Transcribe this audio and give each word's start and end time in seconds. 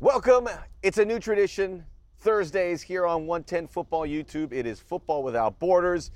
Welcome. 0.00 0.48
It's 0.82 0.98
a 0.98 1.04
new 1.04 1.18
tradition. 1.18 1.84
Thursdays 2.20 2.82
here 2.82 3.06
on 3.06 3.26
110 3.26 3.66
Football 3.68 4.06
YouTube. 4.06 4.52
It 4.52 4.66
is 4.66 4.80
Football 4.80 5.22
Without 5.22 5.58
Borders. 5.58 6.10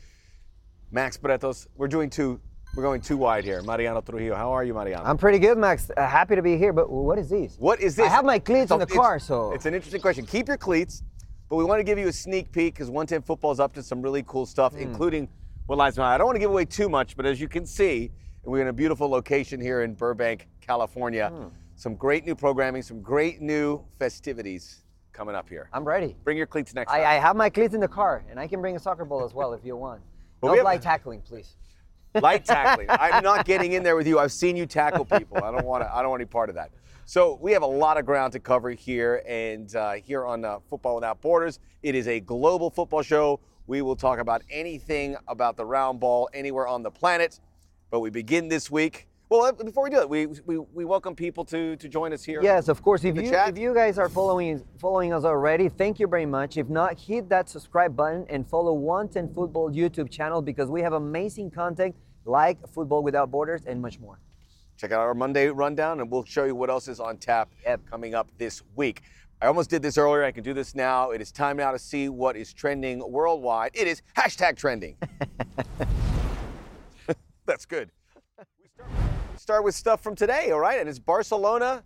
Max 0.90 1.16
Bretos. 1.16 1.66
We're 1.76 1.88
doing 1.88 2.10
two. 2.10 2.40
We're 2.76 2.82
going 2.82 3.00
too 3.00 3.16
wide 3.16 3.44
here. 3.44 3.60
Mariano 3.62 4.00
Trujillo. 4.00 4.34
How 4.34 4.50
are 4.52 4.64
you, 4.64 4.72
Mariano? 4.74 5.04
I'm 5.04 5.18
pretty 5.18 5.38
good, 5.38 5.58
Max. 5.58 5.90
Uh, 5.96 6.06
happy 6.06 6.36
to 6.36 6.42
be 6.42 6.56
here. 6.56 6.72
But 6.72 6.90
what 6.90 7.18
is 7.18 7.28
this? 7.28 7.56
what 7.58 7.80
is 7.80 7.96
this? 7.96 8.06
I 8.06 8.08
have 8.08 8.24
my 8.24 8.38
cleats 8.38 8.70
in 8.70 8.78
the 8.78 8.84
it's- 8.84 8.96
car, 8.98 9.18
so 9.18 9.52
It's 9.52 9.66
an 9.66 9.74
interesting 9.74 10.00
question. 10.00 10.26
Keep 10.26 10.48
your 10.48 10.56
cleats, 10.56 11.02
but 11.50 11.56
we 11.56 11.64
want 11.64 11.80
to 11.80 11.84
give 11.84 11.98
you 11.98 12.08
a 12.08 12.12
sneak 12.12 12.50
peek 12.52 12.74
because 12.74 12.88
110 12.88 13.22
Football 13.22 13.52
is 13.52 13.60
up 13.60 13.72
to 13.74 13.82
some 13.82 14.00
really 14.00 14.22
cool 14.26 14.46
stuff, 14.46 14.72
Hmm. 14.74 14.80
including 14.80 15.28
what 15.66 15.76
lies 15.78 15.96
behind. 15.96 16.14
I 16.14 16.18
don't 16.18 16.26
want 16.26 16.36
to 16.36 16.40
give 16.40 16.50
away 16.50 16.64
too 16.64 16.88
much, 16.88 17.16
but 17.16 17.26
as 17.26 17.40
you 17.40 17.48
can 17.48 17.66
see, 17.66 18.10
we're 18.44 18.60
in 18.62 18.68
a 18.68 18.72
beautiful 18.72 19.08
location 19.08 19.60
here 19.60 19.82
in 19.82 19.94
Burbank, 19.94 20.48
California. 20.60 21.28
Hmm. 21.30 21.48
Some 21.82 21.96
great 21.96 22.24
new 22.24 22.36
programming, 22.36 22.80
some 22.80 23.02
great 23.02 23.40
new 23.40 23.82
festivities 23.98 24.82
coming 25.12 25.34
up 25.34 25.48
here. 25.48 25.68
I'm 25.72 25.84
ready. 25.84 26.14
Bring 26.22 26.36
your 26.36 26.46
cleats 26.46 26.72
next 26.74 26.92
time. 26.92 27.00
I, 27.00 27.04
I 27.04 27.14
have 27.14 27.34
my 27.34 27.50
cleats 27.50 27.74
in 27.74 27.80
the 27.80 27.88
car, 27.88 28.24
and 28.30 28.38
I 28.38 28.46
can 28.46 28.60
bring 28.60 28.76
a 28.76 28.78
soccer 28.78 29.04
ball 29.04 29.24
as 29.24 29.34
well 29.34 29.52
if 29.52 29.64
you 29.64 29.76
want. 29.76 30.00
But 30.40 30.46
no 30.46 30.54
have- 30.54 30.64
light 30.64 30.80
tackling, 30.80 31.22
please. 31.22 31.56
light 32.14 32.44
tackling. 32.44 32.86
I'm 32.88 33.24
not 33.24 33.44
getting 33.44 33.72
in 33.72 33.82
there 33.82 33.96
with 33.96 34.06
you. 34.06 34.20
I've 34.20 34.30
seen 34.30 34.56
you 34.56 34.64
tackle 34.64 35.04
people. 35.04 35.38
I 35.38 35.50
don't 35.50 35.64
want 35.64 35.82
to. 35.82 35.92
I 35.92 36.02
don't 36.02 36.10
want 36.10 36.20
any 36.20 36.28
part 36.28 36.50
of 36.50 36.54
that. 36.54 36.70
So 37.04 37.36
we 37.42 37.50
have 37.50 37.62
a 37.62 37.66
lot 37.66 37.98
of 37.98 38.06
ground 38.06 38.32
to 38.34 38.38
cover 38.38 38.70
here, 38.70 39.24
and 39.26 39.74
uh, 39.74 39.94
here 39.94 40.24
on 40.24 40.44
uh, 40.44 40.60
Football 40.70 40.94
Without 40.94 41.20
Borders, 41.20 41.58
it 41.82 41.96
is 41.96 42.06
a 42.06 42.20
global 42.20 42.70
football 42.70 43.02
show. 43.02 43.40
We 43.66 43.82
will 43.82 43.96
talk 43.96 44.20
about 44.20 44.42
anything 44.48 45.16
about 45.26 45.56
the 45.56 45.64
round 45.64 45.98
ball 45.98 46.28
anywhere 46.32 46.68
on 46.68 46.84
the 46.84 46.92
planet. 46.92 47.40
But 47.90 47.98
we 47.98 48.10
begin 48.10 48.46
this 48.46 48.70
week. 48.70 49.08
Well, 49.32 49.50
before 49.50 49.84
we 49.84 49.88
do 49.88 50.00
it, 50.00 50.10
we, 50.10 50.26
we, 50.26 50.58
we 50.58 50.84
welcome 50.84 51.14
people 51.14 51.42
to, 51.46 51.74
to 51.76 51.88
join 51.88 52.12
us 52.12 52.22
here. 52.22 52.42
Yes, 52.42 52.68
of 52.68 52.82
course. 52.82 53.02
If 53.02 53.16
you 53.16 53.30
chat? 53.30 53.48
if 53.48 53.56
you 53.56 53.72
guys 53.72 53.96
are 53.96 54.10
following 54.10 54.62
following 54.78 55.14
us 55.14 55.24
already, 55.24 55.70
thank 55.70 55.98
you 55.98 56.06
very 56.06 56.26
much. 56.26 56.58
If 56.58 56.68
not, 56.68 57.00
hit 57.00 57.30
that 57.30 57.48
subscribe 57.48 57.96
button 57.96 58.26
and 58.28 58.46
follow 58.46 58.74
110 58.74 59.34
Football 59.34 59.70
YouTube 59.70 60.10
channel 60.10 60.42
because 60.42 60.68
we 60.68 60.82
have 60.82 60.92
amazing 60.92 61.50
content 61.50 61.96
like 62.26 62.58
Football 62.68 63.02
Without 63.02 63.30
Borders 63.30 63.62
and 63.64 63.80
much 63.80 63.98
more. 63.98 64.20
Check 64.76 64.92
out 64.92 65.00
our 65.00 65.14
Monday 65.14 65.48
rundown, 65.48 66.00
and 66.00 66.10
we'll 66.10 66.26
show 66.26 66.44
you 66.44 66.54
what 66.54 66.68
else 66.68 66.86
is 66.86 67.00
on 67.00 67.16
tap 67.16 67.48
Yep. 67.64 67.86
coming 67.90 68.14
up 68.14 68.28
this 68.36 68.62
week. 68.76 69.00
I 69.40 69.46
almost 69.46 69.70
did 69.70 69.80
this 69.80 69.96
earlier. 69.96 70.24
I 70.24 70.32
can 70.32 70.44
do 70.44 70.52
this 70.52 70.74
now. 70.74 71.12
It 71.12 71.22
is 71.22 71.32
time 71.32 71.56
now 71.56 71.72
to 71.72 71.78
see 71.78 72.10
what 72.10 72.36
is 72.36 72.52
trending 72.52 73.02
worldwide. 73.10 73.70
It 73.72 73.86
is 73.86 74.02
hashtag 74.14 74.56
trending. 74.58 74.98
That's 77.46 77.64
good. 77.64 77.90
Start 79.42 79.64
with 79.64 79.74
stuff 79.74 80.00
from 80.00 80.14
today, 80.14 80.52
all 80.52 80.60
right? 80.60 80.78
And 80.78 80.88
it's 80.88 81.00
Barcelona. 81.00 81.82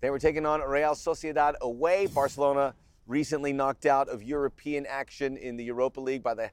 They 0.00 0.10
were 0.10 0.20
taking 0.20 0.46
on 0.46 0.60
Real 0.60 0.92
Sociedad 0.92 1.54
away. 1.60 2.06
Barcelona 2.06 2.72
recently 3.08 3.52
knocked 3.52 3.84
out 3.84 4.08
of 4.08 4.22
European 4.22 4.86
action 4.86 5.36
in 5.36 5.56
the 5.56 5.64
Europa 5.64 6.00
League 6.00 6.22
by 6.22 6.34
the 6.34 6.52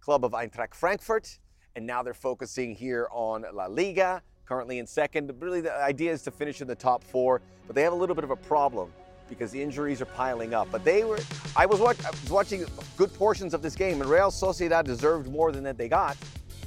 club 0.00 0.24
of 0.24 0.32
Eintracht 0.32 0.72
Frankfurt. 0.72 1.38
And 1.76 1.86
now 1.86 2.02
they're 2.02 2.14
focusing 2.14 2.74
here 2.74 3.06
on 3.12 3.44
La 3.52 3.66
Liga, 3.66 4.22
currently 4.46 4.78
in 4.78 4.86
second. 4.86 5.30
Really, 5.40 5.60
the 5.60 5.74
idea 5.74 6.10
is 6.10 6.22
to 6.22 6.30
finish 6.30 6.62
in 6.62 6.68
the 6.68 6.74
top 6.74 7.04
four, 7.04 7.42
but 7.66 7.76
they 7.76 7.82
have 7.82 7.92
a 7.92 7.96
little 7.96 8.14
bit 8.14 8.24
of 8.24 8.30
a 8.30 8.36
problem 8.36 8.90
because 9.28 9.50
the 9.50 9.62
injuries 9.62 10.00
are 10.00 10.06
piling 10.06 10.54
up. 10.54 10.68
But 10.72 10.86
they 10.86 11.04
were, 11.04 11.18
I 11.54 11.66
was, 11.66 11.80
watch, 11.80 12.02
I 12.06 12.10
was 12.12 12.30
watching 12.30 12.64
good 12.96 13.12
portions 13.12 13.52
of 13.52 13.60
this 13.60 13.76
game, 13.76 14.00
and 14.00 14.08
Real 14.08 14.30
Sociedad 14.30 14.84
deserved 14.84 15.30
more 15.30 15.52
than 15.52 15.62
that 15.64 15.76
they 15.76 15.86
got, 15.90 16.16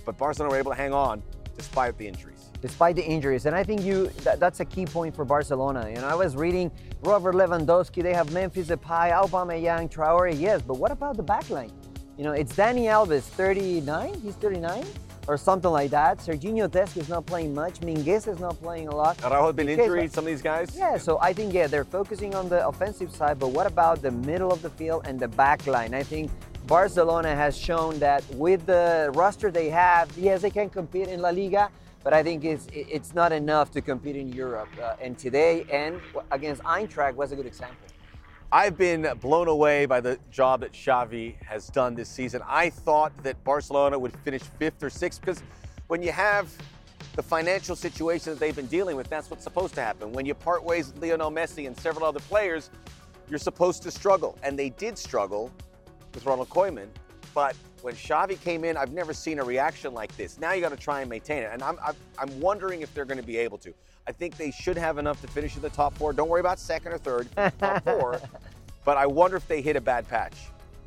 but 0.06 0.16
Barcelona 0.16 0.52
were 0.52 0.60
able 0.60 0.70
to 0.70 0.78
hang 0.78 0.94
on 0.94 1.24
despite 1.58 1.98
the 1.98 2.08
injuries. 2.08 2.41
Despite 2.62 2.96
the 2.96 3.04
injuries. 3.04 3.48
And 3.48 3.56
I 3.56 3.64
think 3.64 3.82
you 3.82 4.08
that, 4.24 4.40
that's 4.40 4.60
a 4.60 4.66
key 4.66 4.86
point 4.86 5.16
for 5.16 5.26
Barcelona. 5.26 5.90
You 5.90 5.96
know, 5.96 6.08
I 6.08 6.16
was 6.16 6.36
reading 6.36 6.72
Robert 7.02 7.34
Lewandowski. 7.34 8.04
They 8.04 8.14
have 8.14 8.32
Memphis 8.32 8.68
Depay, 8.68 9.12
Aubameyang, 9.12 9.92
Traore. 9.92 10.40
Yes, 10.40 10.62
but 10.62 10.76
what 10.78 10.92
about 10.92 11.18
the 11.18 11.24
backline? 11.24 11.72
You 12.18 12.24
know, 12.24 12.34
it's 12.34 12.54
Dani 12.54 12.84
Alves, 12.84 13.24
39. 13.24 14.14
He's 14.22 14.36
39 14.36 14.86
or 15.28 15.38
something 15.38 15.72
like 15.72 15.92
that. 15.92 16.20
Serginho 16.20 16.70
Dest 16.70 16.98
is 16.98 17.10
not 17.10 17.26
playing 17.26 17.54
much. 17.54 17.80
Mingueza 17.80 18.28
is 18.28 18.40
not 18.40 18.60
playing 18.62 18.88
a 18.88 18.96
lot. 18.96 19.24
Araujo 19.24 19.48
has 19.48 19.56
been 19.56 19.70
injured, 19.70 20.12
some 20.12 20.26
of 20.26 20.28
these 20.28 20.42
guys. 20.42 20.76
Yeah, 20.76 20.98
so 20.98 21.20
I 21.20 21.34
think 21.34 21.54
yeah, 21.54 21.68
they're 21.68 21.86
focusing 21.86 22.36
on 22.36 22.50
the 22.50 22.68
offensive 22.68 23.12
side, 23.12 23.40
but 23.40 23.50
what 23.50 23.68
about 23.68 24.02
the 24.02 24.12
middle 24.12 24.52
of 24.52 24.62
the 24.62 24.70
field 24.70 25.08
and 25.08 25.20
the 25.20 25.28
back 25.28 25.66
line? 25.68 25.94
I 25.94 26.04
think 26.04 26.32
Barcelona 26.68 27.36
has 27.36 27.58
shown 27.58 28.00
that 28.00 28.24
with 28.36 28.66
the 28.66 29.12
roster 29.14 29.52
they 29.52 29.70
have, 29.70 30.16
yes, 30.18 30.42
they 30.42 30.50
can 30.50 30.70
compete 30.70 31.08
in 31.08 31.22
La 31.22 31.30
Liga, 31.30 31.70
but 32.04 32.14
I 32.14 32.24
think 32.24 32.44
it's 32.44 32.68
it's 32.72 33.14
not 33.14 33.32
enough 33.32 33.72
to 33.72 33.82
compete 33.82 34.16
in 34.16 34.30
Europe. 34.30 34.70
Uh, 34.82 34.96
and 35.02 35.18
today 35.18 35.66
and 35.72 36.00
against 36.32 36.62
Eintracht 36.64 37.16
was 37.16 37.32
a 37.32 37.36
good 37.36 37.46
example. 37.46 37.78
I've 38.54 38.78
been 38.78 39.08
blown 39.22 39.48
away 39.48 39.86
by 39.86 40.02
the 40.02 40.20
job 40.30 40.60
that 40.60 40.74
Xavi 40.74 41.42
has 41.42 41.68
done 41.68 41.96
this 41.96 42.10
season. 42.10 42.42
I 42.46 42.70
thought 42.70 43.14
that 43.24 43.42
Barcelona 43.46 43.98
would 43.98 44.14
finish 44.26 44.42
fifth 44.42 44.84
or 44.84 44.90
sixth 44.90 45.22
because 45.22 45.42
when 45.88 46.04
you 46.04 46.12
have 46.12 46.52
the 47.16 47.24
financial 47.24 47.78
situation 47.78 48.34
that 48.34 48.40
they've 48.40 48.56
been 48.56 48.68
dealing 48.68 48.98
with, 48.98 49.10
that's 49.10 49.30
what's 49.30 49.44
supposed 49.44 49.74
to 49.76 49.82
happen. 49.82 50.12
When 50.12 50.26
you 50.26 50.34
part 50.34 50.64
ways 50.64 50.92
with 50.92 51.02
Lionel 51.02 51.32
Messi 51.32 51.66
and 51.66 51.78
several 51.78 52.06
other 52.06 52.20
players, 52.20 52.70
you're 53.30 53.40
supposed 53.40 53.84
to 53.84 53.92
struggle. 53.92 54.38
And 54.44 54.60
they 54.60 54.70
did 54.70 54.98
struggle 54.98 55.50
with 56.14 56.26
Ronald 56.26 56.50
Koeman. 56.50 56.88
But 57.34 57.56
when 57.84 57.96
Xavi 57.96 58.40
came 58.42 58.64
in, 58.64 58.78
I've 58.78 58.92
never 58.92 59.14
seen 59.14 59.40
a 59.40 59.44
reaction 59.44 59.94
like 59.94 60.16
this. 60.18 60.40
Now 60.40 60.54
you 60.54 60.62
got 60.62 60.70
to 60.70 60.78
try 60.78 61.02
and 61.02 61.10
maintain 61.10 61.44
it. 61.44 61.50
And 61.52 61.64
I'm, 61.64 61.78
I'm, 61.86 61.96
I'm 62.20 62.40
wondering 62.40 62.82
if 62.82 62.94
they're 62.94 63.06
going 63.06 63.20
to 63.20 63.26
be 63.26 63.38
able 63.38 63.58
to. 63.60 63.74
I 64.08 64.12
think 64.12 64.38
they 64.38 64.52
should 64.52 64.78
have 64.78 64.98
enough 64.98 65.22
to 65.22 65.28
finish 65.28 65.56
in 65.56 65.62
the 65.62 65.70
top 65.70 65.98
four. 65.98 66.14
Don't 66.14 66.30
worry 66.30 66.40
about 66.40 66.60
second 66.60 66.94
or 66.94 66.98
third, 66.98 67.28
top 67.60 67.84
four. 67.84 68.20
But 68.84 68.98
I 68.98 69.06
wonder 69.06 69.38
if 69.38 69.48
they 69.48 69.62
hit 69.62 69.76
a 69.76 69.82
bad 69.82 70.08
patch. 70.08 70.36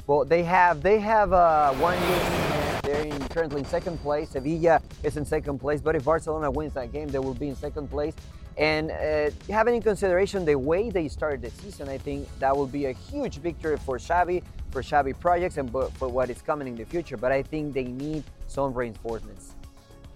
Well, 0.06 0.24
they 0.24 0.42
have 0.42 0.82
they 0.82 0.98
have 0.98 1.32
uh, 1.32 1.72
one 1.74 1.98
game. 1.98 2.80
They're 2.82 3.06
in, 3.06 3.28
currently 3.28 3.60
in 3.60 3.64
second 3.64 3.98
place. 3.98 4.30
Sevilla 4.30 4.82
is 5.02 5.16
in 5.16 5.24
second 5.24 5.58
place. 5.58 5.80
But 5.80 5.96
if 5.96 6.04
Barcelona 6.04 6.50
wins 6.50 6.74
that 6.74 6.92
game, 6.92 7.08
they 7.08 7.18
will 7.18 7.34
be 7.34 7.48
in 7.48 7.56
second 7.56 7.88
place. 7.88 8.14
And 8.56 8.90
uh, 8.90 9.30
having 9.50 9.76
in 9.76 9.82
consideration 9.82 10.44
the 10.44 10.56
way 10.56 10.90
they 10.90 11.08
started 11.08 11.42
the 11.42 11.50
season, 11.62 11.88
I 11.88 11.98
think 11.98 12.28
that 12.38 12.56
will 12.56 12.66
be 12.66 12.86
a 12.86 12.92
huge 12.92 13.38
victory 13.38 13.76
for 13.78 13.98
Xavi, 13.98 14.42
for 14.74 14.82
Xavi 14.82 15.18
projects, 15.18 15.56
and 15.56 15.70
for 15.70 16.08
what 16.08 16.28
is 16.28 16.42
coming 16.42 16.66
in 16.66 16.74
the 16.74 16.84
future. 16.84 17.16
But 17.16 17.30
I 17.30 17.42
think 17.42 17.72
they 17.72 17.84
need 17.84 18.24
some 18.48 18.74
reinforcements. 18.74 19.52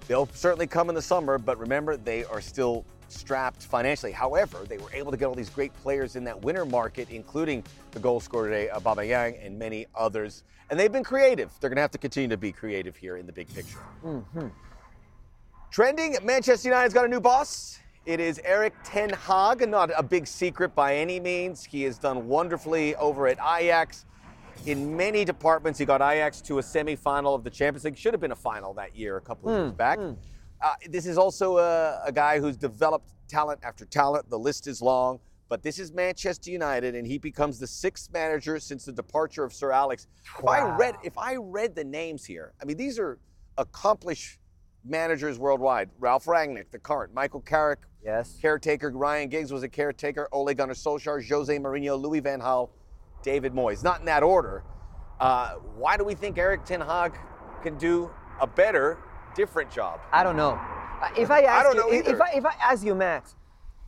They'll 0.08 0.28
certainly 0.34 0.66
come 0.66 0.88
in 0.88 0.96
the 0.96 1.02
summer, 1.02 1.38
but 1.38 1.58
remember, 1.58 1.96
they 1.96 2.24
are 2.24 2.40
still 2.40 2.84
strapped 3.08 3.62
financially. 3.62 4.10
However, 4.10 4.64
they 4.68 4.78
were 4.78 4.92
able 4.92 5.12
to 5.12 5.16
get 5.16 5.26
all 5.26 5.34
these 5.34 5.48
great 5.48 5.72
players 5.74 6.16
in 6.16 6.24
that 6.24 6.42
winter 6.42 6.66
market, 6.66 7.08
including 7.10 7.62
the 7.92 8.00
goal 8.00 8.18
scorer 8.18 8.48
today, 8.48 8.68
uh, 8.68 8.80
Aubameyang, 8.80 9.44
and 9.46 9.58
many 9.58 9.86
others. 9.94 10.42
And 10.70 10.78
they've 10.78 10.92
been 10.92 11.04
creative. 11.04 11.52
They're 11.60 11.70
going 11.70 11.76
to 11.76 11.82
have 11.82 11.92
to 11.92 11.98
continue 11.98 12.28
to 12.28 12.36
be 12.36 12.50
creative 12.50 12.96
here 12.96 13.16
in 13.16 13.26
the 13.26 13.32
big 13.32 13.54
picture. 13.54 13.78
Mm-hmm. 14.04 14.48
Trending, 15.70 16.16
Manchester 16.24 16.68
United's 16.68 16.94
got 16.94 17.04
a 17.04 17.08
new 17.08 17.20
boss. 17.20 17.78
It 18.06 18.20
is 18.20 18.40
Erik 18.42 18.74
Ten 18.82 19.10
Hag, 19.10 19.68
not 19.68 19.90
a 19.96 20.02
big 20.02 20.26
secret 20.26 20.74
by 20.74 20.96
any 20.96 21.20
means. 21.20 21.64
He 21.64 21.82
has 21.82 21.96
done 21.98 22.26
wonderfully 22.26 22.96
over 22.96 23.28
at 23.28 23.38
Ajax. 23.38 24.04
In 24.66 24.96
many 24.96 25.24
departments, 25.24 25.78
he 25.78 25.84
got 25.84 26.00
Ajax 26.02 26.40
to 26.42 26.58
a 26.58 26.62
semifinal 26.62 27.34
of 27.34 27.42
the 27.44 27.50
Champions 27.50 27.84
League. 27.84 27.96
Should 27.96 28.12
have 28.12 28.20
been 28.20 28.32
a 28.32 28.36
final 28.36 28.74
that 28.74 28.94
year, 28.94 29.16
a 29.16 29.20
couple 29.20 29.48
of 29.50 29.56
years 29.56 29.72
back. 29.72 29.98
Uh, 29.98 30.74
this 30.88 31.06
is 31.06 31.16
also 31.16 31.58
a, 31.58 32.02
a 32.04 32.12
guy 32.12 32.38
who's 32.40 32.56
developed 32.56 33.12
talent 33.28 33.60
after 33.62 33.84
talent. 33.84 34.28
The 34.28 34.38
list 34.38 34.66
is 34.66 34.82
long, 34.82 35.20
but 35.48 35.62
this 35.62 35.78
is 35.78 35.92
Manchester 35.92 36.50
United, 36.50 36.94
and 36.96 37.06
he 37.06 37.16
becomes 37.18 37.58
the 37.58 37.66
sixth 37.66 38.12
manager 38.12 38.58
since 38.58 38.84
the 38.84 38.92
departure 38.92 39.44
of 39.44 39.52
Sir 39.54 39.70
Alex. 39.70 40.06
If 40.38 40.46
I 40.46 40.60
read, 40.76 40.96
if 41.04 41.16
I 41.16 41.36
read 41.36 41.74
the 41.74 41.84
names 41.84 42.24
here, 42.24 42.52
I 42.60 42.64
mean 42.64 42.76
these 42.76 42.98
are 42.98 43.18
accomplished 43.56 44.38
managers 44.84 45.38
worldwide. 45.38 45.88
Ralf 45.98 46.26
Rangnick, 46.26 46.70
the 46.72 46.78
current, 46.78 47.14
Michael 47.14 47.40
Carrick, 47.40 47.80
Yes. 48.04 48.36
caretaker. 48.40 48.90
Ryan 48.90 49.28
Giggs 49.28 49.52
was 49.52 49.62
a 49.62 49.68
caretaker. 49.68 50.28
Ole 50.32 50.54
Gunnar 50.54 50.74
Solskjaer, 50.74 51.26
Jose 51.28 51.56
Mourinho, 51.58 52.00
Louis 52.00 52.20
Van 52.20 52.40
Gaal, 52.40 52.70
David 53.22 53.52
Moyes. 53.54 53.82
Not 53.82 54.00
in 54.00 54.06
that 54.06 54.22
order. 54.22 54.62
Uh, 55.20 55.54
why 55.76 55.96
do 55.96 56.04
we 56.04 56.14
think 56.14 56.38
Erik 56.38 56.64
Ten 56.64 56.80
Hag 56.80 57.12
can 57.62 57.76
do 57.78 58.10
a 58.40 58.46
better, 58.46 58.98
different 59.34 59.70
job? 59.70 60.00
I 60.12 60.22
don't 60.22 60.36
know. 60.36 60.50
Uh, 61.02 61.08
If 61.16 61.30
I 61.30 61.42
ask 61.42 61.72
don't 61.76 61.92
you, 61.92 62.00
if-. 62.00 62.20
I, 62.20 62.30
if 62.34 62.44
I 62.44 62.54
ask 62.60 62.84
you, 62.84 62.94
Max, 62.94 63.34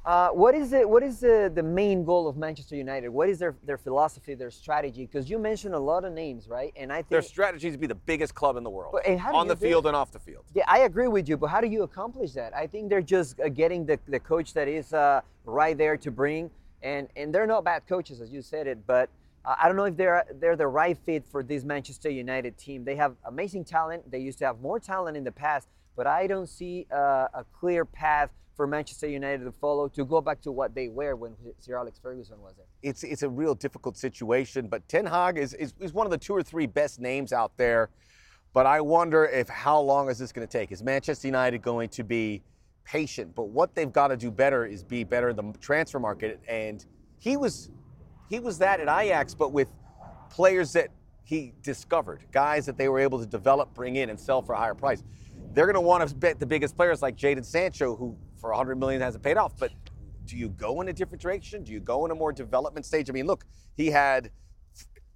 uh, 0.05 0.31
what 0.31 0.55
is 0.55 0.71
the 0.71 0.89
what 0.89 1.03
is 1.03 1.21
the, 1.21 1.53
the 1.55 1.63
main 1.63 2.05
goal 2.05 2.27
of 2.27 2.37
Manchester 2.37 2.75
United? 2.75 3.11
What 3.11 3.29
is 3.29 3.39
their 3.39 3.55
their 3.65 3.77
philosophy, 3.79 4.35
their 4.35 4.51
strategy? 4.51 5.07
Because 5.07 5.29
you 5.29 5.39
mentioned 5.39 5.75
a 5.75 5.79
lot 5.79 6.05
of 6.05 6.13
names, 6.13 6.49
right? 6.49 6.73
And 6.77 6.91
I 6.93 6.97
think 6.97 7.11
Their 7.11 7.23
strategy 7.23 7.69
is 7.69 7.75
to 7.75 7.79
be 7.79 7.87
the 7.87 7.95
biggest 7.95 8.35
club 8.35 8.57
in 8.57 8.65
the 8.65 8.71
world, 8.71 8.93
But- 8.93 9.07
and 9.07 9.21
how 9.21 9.33
do 9.33 9.37
on 9.39 9.47
the 9.47 9.57
field 9.57 9.87
and 9.87 9.95
off 9.95 10.11
the 10.11 10.19
field. 10.19 10.45
Yeah, 10.55 10.65
I 10.67 10.81
agree 10.81 11.09
with 11.09 11.29
you, 11.29 11.37
but 11.37 11.49
how 11.49 11.61
do 11.61 11.67
you 11.69 11.83
accomplish 11.83 12.33
that? 12.33 12.57
I 12.57 12.67
think 12.67 12.89
they're 12.89 13.03
just 13.03 13.39
uh, 13.41 13.49
getting 13.51 13.85
the, 13.87 13.99
the 14.09 14.19
coach 14.21 14.55
that 14.55 14.69
is 14.69 14.93
uh, 14.95 15.21
right 15.45 15.77
there 15.77 15.97
to 15.99 16.11
bring, 16.11 16.51
and 16.83 17.07
and 17.15 17.33
they're 17.35 17.47
not 17.47 17.63
bad 17.65 17.87
coaches 17.87 18.21
as 18.21 18.33
you 18.33 18.41
said 18.43 18.67
it, 18.67 18.79
but 18.87 19.11
I 19.45 19.67
don't 19.69 19.77
know 19.77 19.85
if 19.85 19.97
they're 19.97 20.25
they're 20.39 20.57
the 20.57 20.67
right 20.67 20.99
fit 21.07 21.25
for 21.27 21.43
this 21.43 21.65
Manchester 21.65 22.11
United 22.11 22.59
team. 22.59 22.85
They 22.85 22.97
have 22.97 23.17
amazing 23.25 23.65
talent. 23.65 24.11
They 24.11 24.19
used 24.19 24.39
to 24.41 24.47
have 24.47 24.61
more 24.61 24.79
talent 24.79 25.17
in 25.17 25.25
the 25.25 25.33
past, 25.33 25.69
but 25.97 26.07
I 26.07 26.27
don't 26.27 26.49
see 26.49 26.87
uh, 26.93 27.29
a 27.33 27.45
clear 27.53 27.85
path 27.85 28.31
for 28.55 28.67
Manchester 28.67 29.09
United 29.09 29.45
to 29.45 29.53
follow 29.53 29.89
to 29.89 30.05
go 30.05 30.21
back 30.21 30.43
to 30.43 30.53
what 30.53 30.75
they 30.75 30.89
were 30.89 31.17
when 31.17 31.35
Sir 31.59 31.79
Alex 31.79 31.99
Ferguson 31.99 32.41
was 32.43 32.55
there. 32.57 32.67
It's 32.83 33.03
it's 33.03 33.23
a 33.23 33.29
real 33.29 33.55
difficult 33.55 33.97
situation, 33.97 34.69
but 34.69 34.87
Ten 34.89 35.07
Hag 35.07 35.39
is, 35.39 35.55
is, 35.55 35.73
is 35.81 35.95
one 35.95 36.07
of 36.07 36.11
the 36.11 36.19
two 36.19 36.35
or 36.35 36.43
three 36.43 36.67
best 36.67 37.01
names 37.01 37.33
out 37.33 37.57
there. 37.57 37.89
But 38.53 38.67
I 38.67 38.81
wonder 38.81 39.25
if 39.25 39.49
how 39.49 39.81
long 39.81 40.11
is 40.11 40.19
this 40.19 40.33
going 40.33 40.47
to 40.47 40.51
take? 40.51 40.73
Is 40.73 40.83
Manchester 40.83 41.29
United 41.29 41.63
going 41.63 41.89
to 41.91 42.05
be 42.05 42.43
patient? 42.85 43.35
But 43.35 43.49
what 43.49 43.75
they've 43.75 43.93
got 43.93 44.09
to 44.09 44.17
do 44.17 44.31
better 44.31 44.67
is 44.67 44.83
be 44.83 45.05
better 45.05 45.31
in 45.31 45.37
the 45.37 45.53
transfer 45.61 46.01
market. 46.01 46.41
And 46.49 46.85
he 47.19 47.37
was 47.37 47.71
he 48.31 48.39
was 48.39 48.59
that 48.59 48.81
at 48.81 48.89
Ajax, 48.89 49.35
but 49.35 49.53
with 49.53 49.69
players 50.31 50.73
that 50.73 50.89
he 51.25 51.53
discovered, 51.63 52.25
guys 52.31 52.65
that 52.67 52.79
they 52.79 52.89
were 52.89 53.01
able 53.01 53.19
to 53.19 53.27
develop, 53.27 53.75
bring 53.75 53.97
in, 53.97 54.09
and 54.09 54.19
sell 54.19 54.41
for 54.41 54.53
a 54.55 54.57
higher 54.57 54.75
price. 54.75 55.03
They're 55.53 55.67
going 55.67 55.75
to 55.75 55.81
want 55.81 56.09
to 56.09 56.15
bet 56.15 56.39
the 56.39 56.47
biggest 56.47 56.77
players 56.77 57.03
like 57.03 57.17
Jadon 57.17 57.45
Sancho, 57.45 57.97
who 57.97 58.17
for 58.41 58.51
100 58.51 58.79
million 58.79 59.03
hasn't 59.03 59.25
paid 59.25 59.37
off. 59.37 59.59
But 59.59 59.73
do 60.27 60.37
you 60.37 60.51
go 60.51 60.81
in 60.81 60.89
a 60.89 60.93
different 60.93 61.21
direction? 61.21 61.65
Do 61.65 61.73
you 61.73 61.81
go 61.81 62.05
in 62.05 62.13
a 62.13 62.15
more 62.15 62.33
development 62.33 62.87
stage? 62.87 63.11
I 63.11 63.13
mean, 63.13 63.27
look, 63.27 63.45
he 63.77 63.89
had 63.89 64.31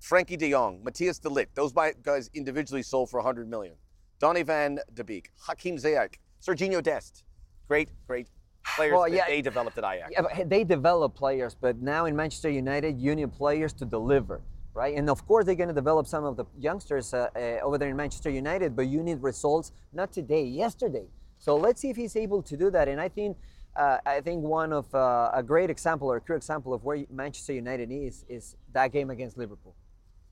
Frenkie 0.03 0.37
De 0.37 0.51
Jong, 0.51 0.83
Matthijs 0.85 1.21
de 1.21 1.29
Ligt. 1.29 1.55
Those 1.55 1.73
guys 2.03 2.31
individually 2.35 2.83
sold 2.83 3.11
for 3.11 3.19
100 3.19 3.49
million. 3.49 3.77
Donny 4.19 4.43
van 4.43 4.81
de 4.93 5.05
Beek, 5.05 5.31
Hakim 5.41 5.77
Ziyech, 5.77 6.15
Serginho 6.45 6.83
Dest. 6.83 7.23
Great, 7.69 7.91
great 8.09 8.29
players 8.77 8.93
well, 8.93 9.09
yeah, 9.09 9.27
they 9.27 9.43
developed 9.43 9.79
at 9.79 9.85
Ajax. 9.85 10.13
Yeah, 10.13 10.45
they 10.45 10.65
develop 10.65 11.15
players, 11.15 11.55
but 11.55 11.81
now 11.81 12.07
in 12.07 12.17
Manchester 12.17 12.51
United, 12.51 13.01
you 13.01 13.15
need 13.15 13.33
players 13.33 13.73
to 13.75 13.85
deliver, 13.85 14.41
right? 14.73 14.97
And 14.97 15.09
of 15.11 15.27
course, 15.27 15.45
they're 15.45 15.55
going 15.55 15.69
to 15.69 15.75
develop 15.75 16.07
some 16.07 16.25
of 16.25 16.37
the 16.37 16.45
youngsters 16.59 17.15
uh, 17.15 17.29
uh, 17.37 17.65
over 17.65 17.79
there 17.79 17.89
in 17.89 17.97
Manchester 17.97 18.31
United, 18.31 18.75
but 18.75 18.87
you 18.87 19.03
need 19.03 19.23
results 19.23 19.73
not 19.93 20.13
today, 20.13 20.45
yesterday. 20.45 21.07
So 21.39 21.57
let's 21.57 21.81
see 21.81 21.91
if 21.91 21.97
he's 21.97 22.17
able 22.17 22.43
to 22.43 22.57
do 22.57 22.71
that. 22.71 22.89
And 22.89 23.01
I 23.01 23.09
think 23.09 23.37
uh, 23.77 23.99
I 24.07 24.21
think 24.21 24.43
one 24.45 24.73
of 24.73 24.93
uh, 24.95 25.31
a 25.35 25.43
great 25.43 25.69
example 25.69 26.11
or 26.11 26.17
a 26.17 26.21
clear 26.21 26.37
example 26.37 26.73
of 26.73 26.85
where 26.85 27.05
Manchester 27.11 27.53
United 27.53 27.91
is 27.91 28.25
is 28.29 28.57
that 28.73 28.93
game 28.93 29.11
against 29.11 29.37
Liverpool. 29.37 29.75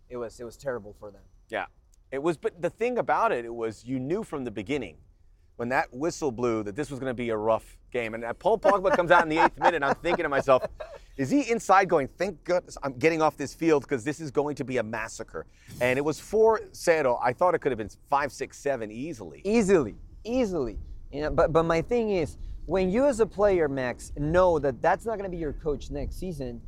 It 0.09 0.17
was 0.17 0.39
it 0.41 0.45
was 0.45 0.57
terrible 0.57 0.95
for 0.99 1.11
them. 1.11 1.23
Yeah, 1.49 1.67
it 2.11 2.23
was. 2.23 2.37
But 2.37 2.63
the 2.63 2.71
thing 2.71 2.99
about 2.99 3.33
it, 3.33 3.45
it 3.45 3.55
was 3.55 3.85
you 3.85 3.99
knew 3.99 4.23
from 4.23 4.45
the 4.45 4.51
beginning 4.51 4.97
when 5.63 5.69
that 5.69 5.87
whistle 5.95 6.33
blew 6.33 6.65
that 6.65 6.75
this 6.75 6.91
was 6.91 6.99
going 6.99 7.09
to 7.09 7.15
be 7.15 7.29
a 7.29 7.37
rough 7.37 7.79
game. 7.93 8.15
And 8.15 8.25
that 8.25 8.41
Paul 8.41 8.59
Pogba 8.59 8.97
comes 8.97 9.13
out 9.13 9.23
in 9.23 9.29
the 9.29 9.39
eighth 9.39 9.57
minute. 9.61 9.81
I'm 9.85 9.95
thinking 9.95 10.25
to 10.25 10.29
myself, 10.29 10.65
is 11.17 11.31
he 11.31 11.49
inside 11.49 11.89
going, 11.89 12.09
thank 12.19 12.43
goodness 12.43 12.77
I'm 12.83 12.95
getting 12.95 13.23
off 13.23 13.37
this 13.37 13.55
field 13.55 13.85
because 13.85 14.03
this 14.03 14.19
is 14.19 14.33
going 14.33 14.57
to 14.57 14.65
be 14.65 14.79
a 14.79 14.83
massacre? 14.83 15.47
And 15.81 16.01
it 16.01 16.03
was 16.03 16.19
for 16.19 16.63
Cerro. 16.73 17.17
I 17.23 17.33
thought 17.33 17.55
it 17.55 17.61
could 17.61 17.71
have 17.71 17.79
been 17.79 17.91
five, 18.11 18.33
six, 18.33 18.59
seven 18.59 18.91
easily. 18.91 19.41
Easily, 19.45 19.95
easily. 20.25 20.81
You 21.13 21.21
know, 21.21 21.31
but 21.31 21.53
but 21.53 21.63
my 21.63 21.81
thing 21.81 22.11
is, 22.11 22.39
when 22.67 22.91
you 22.91 23.07
as 23.07 23.21
a 23.21 23.27
player, 23.27 23.69
Max, 23.69 24.11
know 24.17 24.59
that 24.59 24.83
that's 24.83 25.07
not 25.07 25.17
going 25.17 25.31
to 25.31 25.37
be 25.37 25.41
your 25.41 25.53
coach 25.53 25.93
next 25.93 26.19
season, 26.19 26.61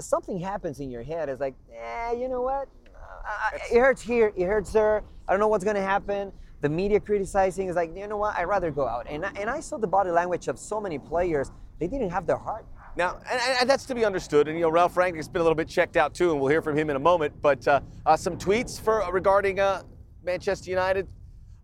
something 0.00 0.40
happens 0.40 0.80
in 0.80 0.90
your 0.90 1.02
head. 1.02 1.28
It's 1.28 1.42
like, 1.42 1.54
eh, 1.70 2.12
you 2.12 2.30
know 2.30 2.40
what? 2.40 2.66
Uh, 2.96 3.58
it 3.70 3.78
hurts 3.78 4.00
here, 4.00 4.32
it 4.34 4.46
hurts 4.46 4.72
there. 4.72 5.04
I 5.28 5.32
don't 5.34 5.40
know 5.40 5.48
what's 5.48 5.64
going 5.64 5.76
to 5.76 5.82
happen. 5.82 6.32
The 6.60 6.68
media 6.68 6.98
criticizing 6.98 7.68
is 7.68 7.76
like, 7.76 7.96
you 7.96 8.08
know 8.08 8.16
what? 8.16 8.36
I'd 8.36 8.44
rather 8.44 8.70
go 8.70 8.86
out. 8.86 9.06
And 9.08 9.24
and 9.24 9.48
I 9.48 9.60
saw 9.60 9.78
the 9.78 9.86
body 9.86 10.10
language 10.10 10.48
of 10.48 10.58
so 10.58 10.80
many 10.80 10.98
players. 10.98 11.50
They 11.78 11.86
didn't 11.86 12.10
have 12.10 12.26
their 12.26 12.36
heart. 12.36 12.66
Now, 12.96 13.20
and, 13.30 13.40
and, 13.60 13.70
that's 13.70 13.84
to 13.86 13.94
be 13.94 14.04
understood. 14.04 14.48
And 14.48 14.56
you 14.56 14.62
know, 14.62 14.70
Ralf 14.70 14.96
Rangnick's 14.96 15.28
been 15.28 15.40
a 15.40 15.44
little 15.44 15.54
bit 15.54 15.68
checked 15.68 15.96
out 15.96 16.14
too, 16.14 16.32
and 16.32 16.40
we'll 16.40 16.50
hear 16.50 16.62
from 16.62 16.76
him 16.76 16.90
in 16.90 16.96
a 16.96 17.00
moment. 17.00 17.32
But 17.40 17.66
uh, 17.68 17.80
uh, 18.04 18.16
some 18.16 18.36
tweets 18.36 18.80
for 18.80 19.08
regarding 19.12 19.60
uh, 19.60 19.82
Manchester 20.24 20.68
United. 20.68 21.06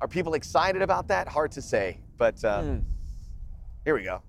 Are 0.01 0.07
people 0.07 0.35
excited 0.35 0.81
about 0.81 1.09
that? 1.09 1.27
Hard 1.27 1.51
to 1.53 1.63
say. 1.63 1.99
But 2.19 2.45
uh, 2.45 2.61
mm. 2.61 2.85
here 3.85 3.97
we 3.97 4.05
go. 4.05 4.23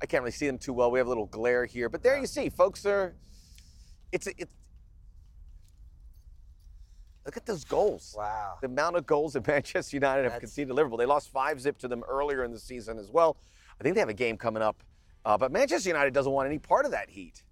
I 0.00 0.06
can't 0.06 0.22
really 0.22 0.32
see 0.32 0.46
them 0.46 0.58
too 0.58 0.72
well. 0.72 0.92
We 0.92 1.00
have 1.00 1.06
a 1.06 1.10
little 1.10 1.26
glare 1.26 1.64
here, 1.64 1.88
but 1.88 2.02
there 2.02 2.16
you 2.18 2.26
see, 2.26 2.48
folks 2.48 2.86
are. 2.86 3.16
It's 4.12 4.28
it's. 4.38 4.54
Look 7.24 7.36
at 7.36 7.46
those 7.46 7.64
goals. 7.64 8.14
Wow. 8.16 8.58
The 8.60 8.66
amount 8.66 8.96
of 8.96 9.06
goals 9.06 9.32
that 9.32 9.46
Manchester 9.46 9.96
United 9.96 10.24
have 10.24 10.32
That's... 10.32 10.40
conceded 10.40 10.68
to 10.68 10.74
Liverpool. 10.74 10.98
They 10.98 11.06
lost 11.06 11.30
five 11.30 11.60
zip 11.60 11.78
to 11.78 11.88
them 11.88 12.02
earlier 12.08 12.44
in 12.44 12.52
the 12.52 12.58
season 12.58 12.98
as 12.98 13.10
well. 13.10 13.36
I 13.80 13.82
think 13.82 13.94
they 13.94 14.00
have 14.00 14.08
a 14.08 14.14
game 14.14 14.36
coming 14.36 14.62
up, 14.62 14.82
uh, 15.24 15.36
but 15.36 15.50
Manchester 15.50 15.88
United 15.88 16.14
doesn't 16.14 16.32
want 16.32 16.46
any 16.46 16.58
part 16.58 16.84
of 16.84 16.92
that 16.92 17.10
heat. 17.10 17.42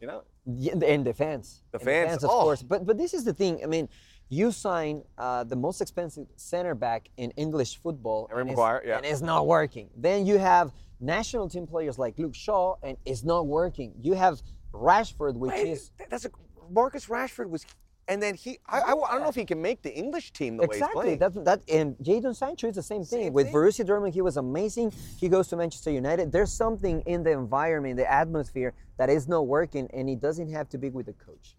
You 0.00 0.06
know. 0.06 0.22
Yeah, 0.44 0.74
and 0.84 1.04
the 1.04 1.12
fans. 1.12 1.62
The 1.72 1.78
fans, 1.78 2.04
the 2.04 2.10
fans 2.10 2.24
of 2.24 2.30
oh. 2.30 2.42
course. 2.42 2.62
But 2.62 2.86
but 2.86 2.96
this 2.98 3.14
is 3.14 3.24
the 3.24 3.32
thing. 3.32 3.60
I 3.62 3.66
mean, 3.66 3.88
you 4.28 4.52
sign 4.52 5.02
uh, 5.18 5.44
the 5.44 5.56
most 5.56 5.80
expensive 5.80 6.26
center 6.36 6.74
back 6.74 7.08
in 7.16 7.30
English 7.32 7.78
football, 7.78 8.28
Harry 8.30 8.44
Maguire, 8.44 8.82
yeah. 8.84 8.96
and 8.96 9.06
it's 9.06 9.22
not 9.22 9.46
working. 9.46 9.88
Then 9.96 10.26
you 10.26 10.38
have 10.38 10.72
national 11.00 11.48
team 11.48 11.66
players 11.66 11.98
like 11.98 12.18
Luke 12.18 12.34
Shaw, 12.34 12.76
and 12.82 12.96
it's 13.04 13.24
not 13.24 13.46
working. 13.46 13.94
You 14.00 14.14
have 14.14 14.40
Rashford, 14.72 15.34
which 15.34 15.52
Wait, 15.52 15.68
is 15.68 15.90
that's 16.10 16.24
a 16.24 16.30
Marcus 16.70 17.06
Rashford 17.06 17.48
was, 17.48 17.64
and 18.08 18.22
then 18.22 18.34
he. 18.34 18.58
I, 18.66 18.78
I, 18.78 18.92
I, 18.92 19.12
don't 19.12 19.22
know 19.22 19.28
if 19.28 19.34
he 19.34 19.44
can 19.44 19.60
make 19.60 19.82
the 19.82 19.92
English 19.92 20.32
team 20.32 20.56
the 20.56 20.64
exactly. 20.64 20.78
way 20.78 21.10
he's 21.10 21.18
playing. 21.18 21.36
Exactly. 21.36 21.44
That 21.44 21.62
and 21.68 21.96
Jadon 21.98 22.36
Sancho 22.36 22.68
is 22.68 22.76
the 22.76 22.82
same 22.82 23.04
thing. 23.04 23.24
Same 23.24 23.32
With 23.32 23.46
thing. 23.46 23.54
Borussia 23.54 23.84
Dortmund, 23.84 24.14
he 24.14 24.22
was 24.22 24.36
amazing. 24.36 24.92
He 25.16 25.28
goes 25.28 25.48
to 25.48 25.56
Manchester 25.56 25.90
United. 25.90 26.30
There's 26.32 26.52
something 26.52 27.02
in 27.02 27.22
the 27.22 27.32
environment, 27.32 27.96
the 27.96 28.10
atmosphere 28.10 28.74
that 28.98 29.10
is 29.10 29.28
not 29.28 29.46
working, 29.46 29.88
and 29.92 30.08
it 30.08 30.20
doesn't 30.20 30.50
have 30.50 30.68
to 30.70 30.78
be 30.78 30.90
with 30.90 31.06
the 31.06 31.14
coach. 31.14 31.56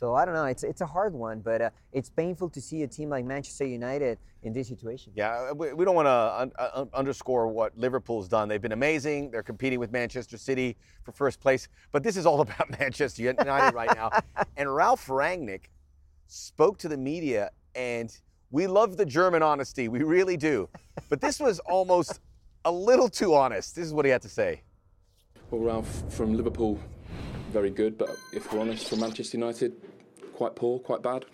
So 0.00 0.14
I 0.14 0.24
don't 0.24 0.32
know. 0.32 0.46
It's 0.46 0.62
it's 0.62 0.80
a 0.80 0.86
hard 0.86 1.12
one, 1.12 1.40
but 1.40 1.60
uh, 1.60 1.70
it's 1.92 2.08
painful 2.08 2.48
to 2.50 2.60
see 2.60 2.84
a 2.84 2.86
team 2.88 3.10
like 3.10 3.26
Manchester 3.26 3.66
United 3.66 4.16
in 4.42 4.54
this 4.54 4.68
situation. 4.68 5.12
Yeah, 5.14 5.52
we, 5.52 5.74
we 5.74 5.84
don't 5.84 5.94
want 5.94 6.06
to 6.06 6.40
un- 6.40 6.52
un- 6.74 6.88
underscore 6.94 7.48
what 7.48 7.76
Liverpool's 7.76 8.26
done. 8.26 8.48
They've 8.48 8.62
been 8.62 8.72
amazing. 8.72 9.30
They're 9.30 9.42
competing 9.42 9.78
with 9.78 9.92
Manchester 9.92 10.38
City 10.38 10.78
for 11.02 11.12
first 11.12 11.38
place, 11.38 11.68
but 11.92 12.02
this 12.02 12.16
is 12.16 12.24
all 12.24 12.40
about 12.46 12.80
Manchester 12.80 13.20
United 13.20 13.74
right 13.74 13.94
now. 13.94 14.10
And 14.56 14.74
Ralf 14.74 15.06
Rangnick 15.06 15.64
spoke 16.28 16.78
to 16.78 16.88
the 16.88 16.96
media, 16.96 17.50
and 17.74 18.10
we 18.50 18.66
love 18.66 18.96
the 18.96 19.04
German 19.06 19.42
honesty. 19.42 19.88
We 19.88 20.02
really 20.02 20.38
do. 20.38 20.70
But 21.10 21.20
this 21.20 21.38
was 21.38 21.58
almost 21.60 22.20
a 22.64 22.72
little 22.72 23.10
too 23.10 23.34
honest. 23.34 23.76
This 23.76 23.84
is 23.86 23.92
what 23.92 24.06
he 24.06 24.10
had 24.10 24.22
to 24.22 24.30
say. 24.30 24.62
Well, 25.50 25.60
Ralf, 25.60 26.04
from 26.08 26.34
Liverpool 26.34 26.78
very 27.50 27.70
good, 27.70 27.98
but 27.98 28.16
if 28.32 28.52
we're 28.52 28.60
honest, 28.60 28.88
for 28.88 28.96
Manchester 28.96 29.36
United, 29.36 29.72
quite 30.40 30.56
poor, 30.56 30.78
quite 30.78 31.02
bad. 31.02 31.26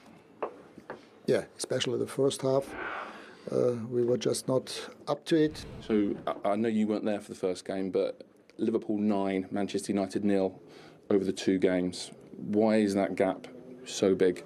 Yeah, 1.26 1.44
especially 1.56 1.96
the 1.96 2.08
first 2.08 2.42
half. 2.42 2.68
Uh, 3.52 3.74
we 3.88 4.02
were 4.02 4.18
just 4.18 4.48
not 4.48 4.90
up 5.06 5.24
to 5.26 5.36
it. 5.36 5.64
So 5.86 6.16
I, 6.44 6.56
know 6.56 6.68
you 6.68 6.88
weren't 6.88 7.04
there 7.04 7.20
for 7.20 7.28
the 7.28 7.38
first 7.38 7.64
game, 7.64 7.92
but 7.92 8.24
Liverpool 8.58 8.98
nine, 8.98 9.46
Manchester 9.52 9.92
United 9.92 10.24
nil 10.24 10.60
over 11.08 11.24
the 11.24 11.32
two 11.32 11.56
games. 11.56 12.10
Why 12.36 12.78
is 12.78 12.94
that 12.94 13.14
gap 13.14 13.46
so 13.84 14.16
big? 14.16 14.42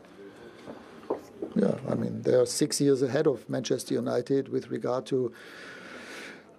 Yeah, 1.57 1.76
I 1.88 1.95
mean, 1.95 2.21
they 2.21 2.35
are 2.35 2.45
six 2.45 2.83
years 2.83 3.00
ahead 3.00 3.26
of 3.26 3.49
Manchester 3.49 3.95
United 3.95 4.50
with 4.50 4.69
regard 4.69 5.07
to 5.07 5.33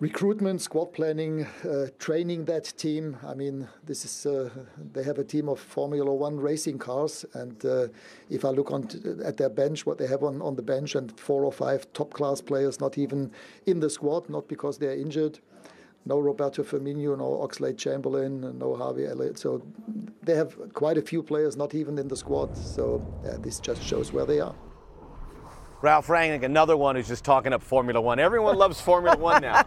recruitment, 0.02 0.60
squad 0.60 0.92
planning, 0.92 1.46
uh, 1.64 1.86
training 2.00 2.44
that 2.46 2.66
team. 2.76 3.16
I 3.26 3.36
mean, 3.36 3.70
this 3.86 4.04
is 4.04 4.26
uh, 4.26 4.50
they 4.94 5.04
have 5.04 5.20
a 5.20 5.24
team 5.24 5.48
of 5.48 5.60
Formula 5.60 6.12
One 6.12 6.38
racing 6.40 6.80
cars, 6.80 7.24
and 7.34 7.64
uh, 7.64 7.88
if 8.30 8.44
I 8.44 8.50
look 8.50 8.72
on 8.72 8.90
at 9.24 9.38
their 9.38 9.50
bench, 9.50 9.86
what 9.86 10.00
they 10.00 10.08
have 10.08 10.24
on, 10.24 10.42
on 10.42 10.56
the 10.56 10.64
bench, 10.64 10.96
and 10.96 11.18
four 11.18 11.46
or 11.46 11.52
five 11.52 11.86
top 11.94 12.14
class 12.14 12.42
players 12.42 12.82
not 12.82 12.98
even 12.98 13.32
in 13.68 13.80
the 13.80 13.90
squad, 13.90 14.28
not 14.28 14.48
because 14.48 14.80
they're 14.80 14.98
injured. 14.98 15.40
No 16.04 16.18
Roberto 16.18 16.64
Firmino, 16.64 17.16
no 17.16 17.48
Oxlade 17.48 17.78
Chamberlain, 17.78 18.58
no 18.58 18.76
Harvey 18.76 19.06
Elliott. 19.06 19.38
So 19.38 19.62
they 20.24 20.34
have 20.34 20.58
quite 20.74 20.98
a 20.98 21.02
few 21.04 21.22
players 21.22 21.56
not 21.56 21.76
even 21.76 22.00
in 22.00 22.08
the 22.08 22.18
squad. 22.18 22.58
So 22.58 23.06
this 23.42 23.60
just 23.60 23.84
shows 23.84 24.12
where 24.12 24.26
they 24.26 24.40
are. 24.40 24.56
Ralf 25.82 26.06
Rangnick, 26.08 26.44
another 26.44 26.78
one 26.78 26.96
who's 26.96 27.08
just 27.08 27.24
talking 27.24 27.54
up 27.54 27.64
Formula 27.64 28.00
One. 28.00 28.20
Everyone 28.20 28.56
loves 28.56 28.80
Formula 28.80 29.18
One 29.18 29.42
now. 29.42 29.64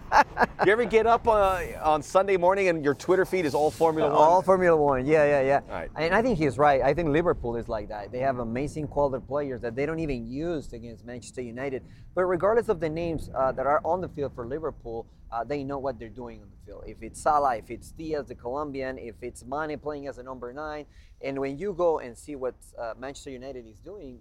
you 0.64 0.70
ever 0.70 0.84
get 0.84 1.06
up 1.06 1.26
uh, 1.26 1.60
on 1.82 2.02
Sunday 2.02 2.36
morning 2.36 2.68
and 2.68 2.84
your 2.84 2.94
Twitter 2.94 3.24
feed 3.24 3.44
is 3.44 3.52
all 3.52 3.68
Formula 3.68 4.08
One? 4.08 4.16
All 4.16 4.40
Formula 4.40 4.76
One, 4.76 5.06
yeah, 5.06 5.24
yeah, 5.24 5.40
yeah. 5.40 5.60
Right. 5.68 5.90
And 5.96 6.14
I 6.14 6.22
think 6.22 6.38
he's 6.38 6.56
right. 6.56 6.82
I 6.82 6.94
think 6.94 7.08
Liverpool 7.08 7.56
is 7.56 7.68
like 7.68 7.88
that. 7.88 8.12
They 8.12 8.20
have 8.20 8.38
amazing 8.38 8.86
quality 8.86 9.24
players 9.26 9.60
that 9.62 9.74
they 9.74 9.86
don't 9.86 9.98
even 9.98 10.24
use 10.24 10.72
against 10.72 11.04
Manchester 11.04 11.42
United. 11.42 11.82
But 12.14 12.26
regardless 12.26 12.68
of 12.68 12.78
the 12.78 12.88
names 12.88 13.28
uh, 13.34 13.50
that 13.50 13.66
are 13.66 13.80
on 13.84 14.00
the 14.00 14.08
field 14.08 14.36
for 14.36 14.46
Liverpool, 14.46 15.06
uh, 15.32 15.42
they 15.42 15.64
know 15.64 15.78
what 15.78 15.98
they're 15.98 16.08
doing 16.08 16.40
on 16.42 16.48
the 16.48 16.64
field. 16.64 16.84
If 16.86 17.02
it's 17.02 17.20
Salah, 17.20 17.56
if 17.56 17.72
it's 17.72 17.90
Diaz, 17.90 18.26
the 18.28 18.36
Colombian, 18.36 18.98
if 18.98 19.16
it's 19.20 19.44
Mane 19.44 19.76
playing 19.80 20.06
as 20.06 20.18
a 20.18 20.22
number 20.22 20.52
nine, 20.52 20.86
and 21.20 21.40
when 21.40 21.58
you 21.58 21.72
go 21.72 21.98
and 21.98 22.16
see 22.16 22.36
what 22.36 22.54
uh, 22.78 22.94
Manchester 22.96 23.30
United 23.30 23.66
is 23.66 23.80
doing, 23.80 24.20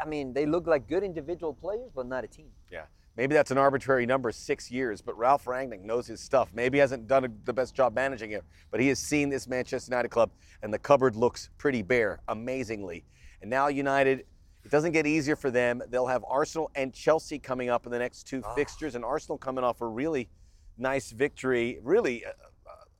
I 0.00 0.04
mean, 0.04 0.32
they 0.32 0.46
look 0.46 0.66
like 0.66 0.88
good 0.88 1.02
individual 1.02 1.54
players, 1.54 1.90
but 1.94 2.06
not 2.06 2.24
a 2.24 2.26
team. 2.28 2.48
Yeah. 2.70 2.82
Maybe 3.16 3.34
that's 3.34 3.50
an 3.50 3.58
arbitrary 3.58 4.04
number, 4.04 4.30
six 4.30 4.70
years, 4.70 5.00
but 5.00 5.16
Ralf 5.16 5.46
Rangnick 5.46 5.82
knows 5.82 6.06
his 6.06 6.20
stuff. 6.20 6.50
Maybe 6.52 6.76
he 6.76 6.80
hasn't 6.80 7.06
done 7.08 7.24
a, 7.24 7.28
the 7.44 7.52
best 7.52 7.74
job 7.74 7.94
managing 7.94 8.32
it, 8.32 8.44
but 8.70 8.78
he 8.80 8.88
has 8.88 8.98
seen 8.98 9.30
this 9.30 9.48
Manchester 9.48 9.90
United 9.90 10.08
club, 10.10 10.30
and 10.62 10.72
the 10.72 10.78
cupboard 10.78 11.16
looks 11.16 11.48
pretty 11.56 11.80
bare, 11.82 12.20
amazingly. 12.28 13.04
And 13.40 13.50
now 13.50 13.68
United 13.68 14.26
It 14.64 14.70
doesn't 14.70 14.92
get 14.92 15.06
easier 15.06 15.36
for 15.36 15.50
them. 15.50 15.80
They'll 15.88 16.08
have 16.08 16.24
Arsenal 16.28 16.70
and 16.74 16.92
Chelsea 16.92 17.38
coming 17.38 17.70
up 17.70 17.86
in 17.86 17.92
the 17.92 17.98
next 18.00 18.24
two 18.26 18.42
Ah. 18.44 18.54
fixtures, 18.54 18.96
and 18.96 19.04
Arsenal 19.04 19.38
coming 19.38 19.62
off 19.64 19.80
a 19.80 19.86
really 19.86 20.28
nice 20.76 21.12
victory, 21.12 21.78
really 21.82 22.24
a, 22.24 22.34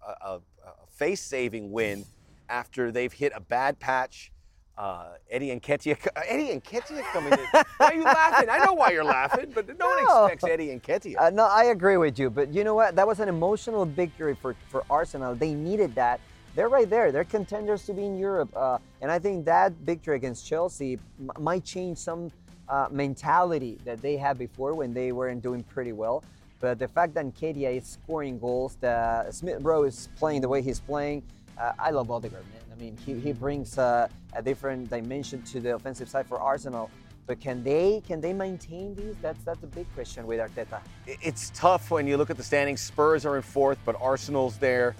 a, 0.06 0.12
a, 0.30 0.34
a 0.36 0.40
face-saving 0.94 1.72
win 1.72 2.04
after 2.48 2.92
they've 2.92 3.12
hit 3.12 3.32
a 3.34 3.40
bad 3.40 3.78
patch. 3.80 4.30
Uh, 4.76 5.14
Eddie 5.30 5.58
Nketiah, 5.58 5.96
Eddie 6.28 6.48
Nketiah 6.60 7.02
coming 7.12 7.32
in. 7.32 7.38
Why 7.78 7.86
are 7.88 7.94
you 7.94 8.04
laughing? 8.04 8.48
I 8.50 8.58
know 8.58 8.74
why 8.74 8.90
you're 8.90 9.04
laughing, 9.04 9.50
but 9.54 9.66
no 9.78 9.86
one 9.86 10.04
No. 10.04 10.24
expects 10.26 10.44
Eddie 10.44 10.68
Nketiah. 10.78 11.14
Uh, 11.18 11.30
no, 11.30 11.46
I 11.46 11.64
agree 11.64 11.96
with 11.96 12.18
you, 12.18 12.28
but 12.28 12.52
you 12.52 12.62
know 12.62 12.74
what? 12.74 12.94
That 12.94 13.06
was 13.06 13.20
an 13.20 13.28
emotional 13.30 13.86
victory 13.86 14.34
for, 14.34 14.54
for 14.68 14.84
Arsenal. 14.90 15.34
They 15.34 15.54
needed 15.54 15.94
that. 15.94 16.20
They're 16.54 16.68
right 16.68 16.88
there. 16.90 17.10
They're 17.10 17.24
contenders 17.24 17.86
to 17.86 17.94
be 17.94 18.04
in 18.04 18.18
Europe, 18.18 18.50
uh, 18.56 18.78
and 19.02 19.10
I 19.10 19.18
think 19.18 19.44
that 19.46 19.72
victory 19.72 20.16
against 20.16 20.46
Chelsea 20.46 20.98
m- 21.20 21.30
might 21.38 21.64
change 21.64 21.96
some 21.98 22.30
uh, 22.68 22.88
mentality 22.90 23.78
that 23.84 24.00
they 24.02 24.16
had 24.16 24.38
before 24.38 24.74
when 24.74 24.92
they 24.92 25.12
weren't 25.12 25.42
doing 25.42 25.62
pretty 25.62 25.92
well. 25.92 26.22
But 26.60 26.78
the 26.78 26.88
fact 26.88 27.12
that 27.14 27.24
Nketiah 27.26 27.76
is 27.78 27.86
scoring 27.86 28.38
goals, 28.38 28.76
that 28.80 29.34
Smith 29.34 29.58
Rowe 29.62 29.84
is 29.84 30.08
playing 30.16 30.40
the 30.42 30.48
way 30.48 30.60
he's 30.62 30.80
playing, 30.80 31.22
uh, 31.58 31.72
I 31.78 31.90
love 31.90 32.10
Odegaard, 32.10 32.44
man. 32.52 32.62
I 32.74 32.80
mean, 32.80 32.96
he, 33.04 33.18
he 33.20 33.32
brings 33.32 33.76
uh, 33.78 34.08
a 34.36 34.42
different 34.42 34.90
dimension 34.90 35.42
to 35.42 35.60
the 35.60 35.74
offensive 35.74 36.08
side 36.08 36.26
for 36.26 36.38
Arsenal. 36.38 36.90
But 37.26 37.40
can 37.40 37.64
they 37.64 38.02
can 38.06 38.20
they 38.20 38.32
maintain 38.32 38.94
these? 38.94 39.16
That's 39.20 39.42
that's 39.42 39.62
a 39.64 39.66
big 39.66 39.92
question 39.94 40.26
with 40.26 40.38
Arteta. 40.38 40.80
it's 41.06 41.50
tough 41.54 41.90
when 41.90 42.06
you 42.06 42.16
look 42.16 42.30
at 42.30 42.36
the 42.36 42.42
standings. 42.42 42.80
Spurs 42.80 43.26
are 43.26 43.36
in 43.36 43.42
fourth, 43.42 43.78
but 43.84 43.96
Arsenal's 44.00 44.58
there. 44.58 44.94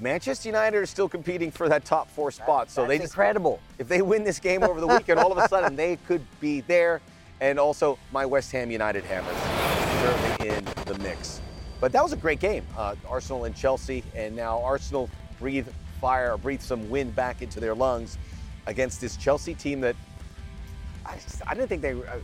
Manchester 0.00 0.48
United 0.48 0.76
are 0.76 0.86
still 0.86 1.08
competing 1.08 1.50
for 1.50 1.68
that 1.68 1.84
top 1.84 2.08
four 2.10 2.30
spot. 2.30 2.70
So 2.70 2.82
That's 2.82 2.88
they 2.88 2.98
just, 2.98 3.12
incredible. 3.14 3.60
if 3.78 3.88
they 3.88 4.00
win 4.02 4.22
this 4.22 4.38
game 4.38 4.62
over 4.62 4.80
the 4.80 4.86
weekend, 4.86 5.18
all 5.18 5.32
of 5.32 5.38
a 5.38 5.48
sudden 5.48 5.74
they 5.74 5.96
could 6.06 6.24
be 6.38 6.60
there. 6.60 7.00
And 7.40 7.58
also, 7.58 7.98
my 8.12 8.26
West 8.26 8.52
Ham 8.52 8.70
United 8.70 9.04
Hammers 9.04 9.36
certainly 10.02 10.56
in 10.56 10.64
the 10.86 10.98
mix. 11.02 11.40
But 11.80 11.92
that 11.92 12.02
was 12.02 12.12
a 12.12 12.16
great 12.16 12.40
game. 12.40 12.64
Uh, 12.76 12.94
Arsenal 13.08 13.44
and 13.44 13.56
Chelsea, 13.56 14.04
and 14.14 14.36
now 14.36 14.62
Arsenal 14.62 15.08
breathe 15.40 15.66
fire, 16.00 16.36
breathe 16.36 16.60
some 16.60 16.88
wind 16.90 17.14
back 17.16 17.42
into 17.42 17.58
their 17.58 17.74
lungs 17.74 18.18
against 18.68 19.00
this 19.00 19.16
Chelsea 19.16 19.54
team 19.54 19.80
that 19.80 19.96
I, 21.04 21.14
just, 21.14 21.42
I 21.46 21.54
didn't 21.54 21.68
think 21.68 21.82
they. 21.82 21.92
Uh, 21.92 22.18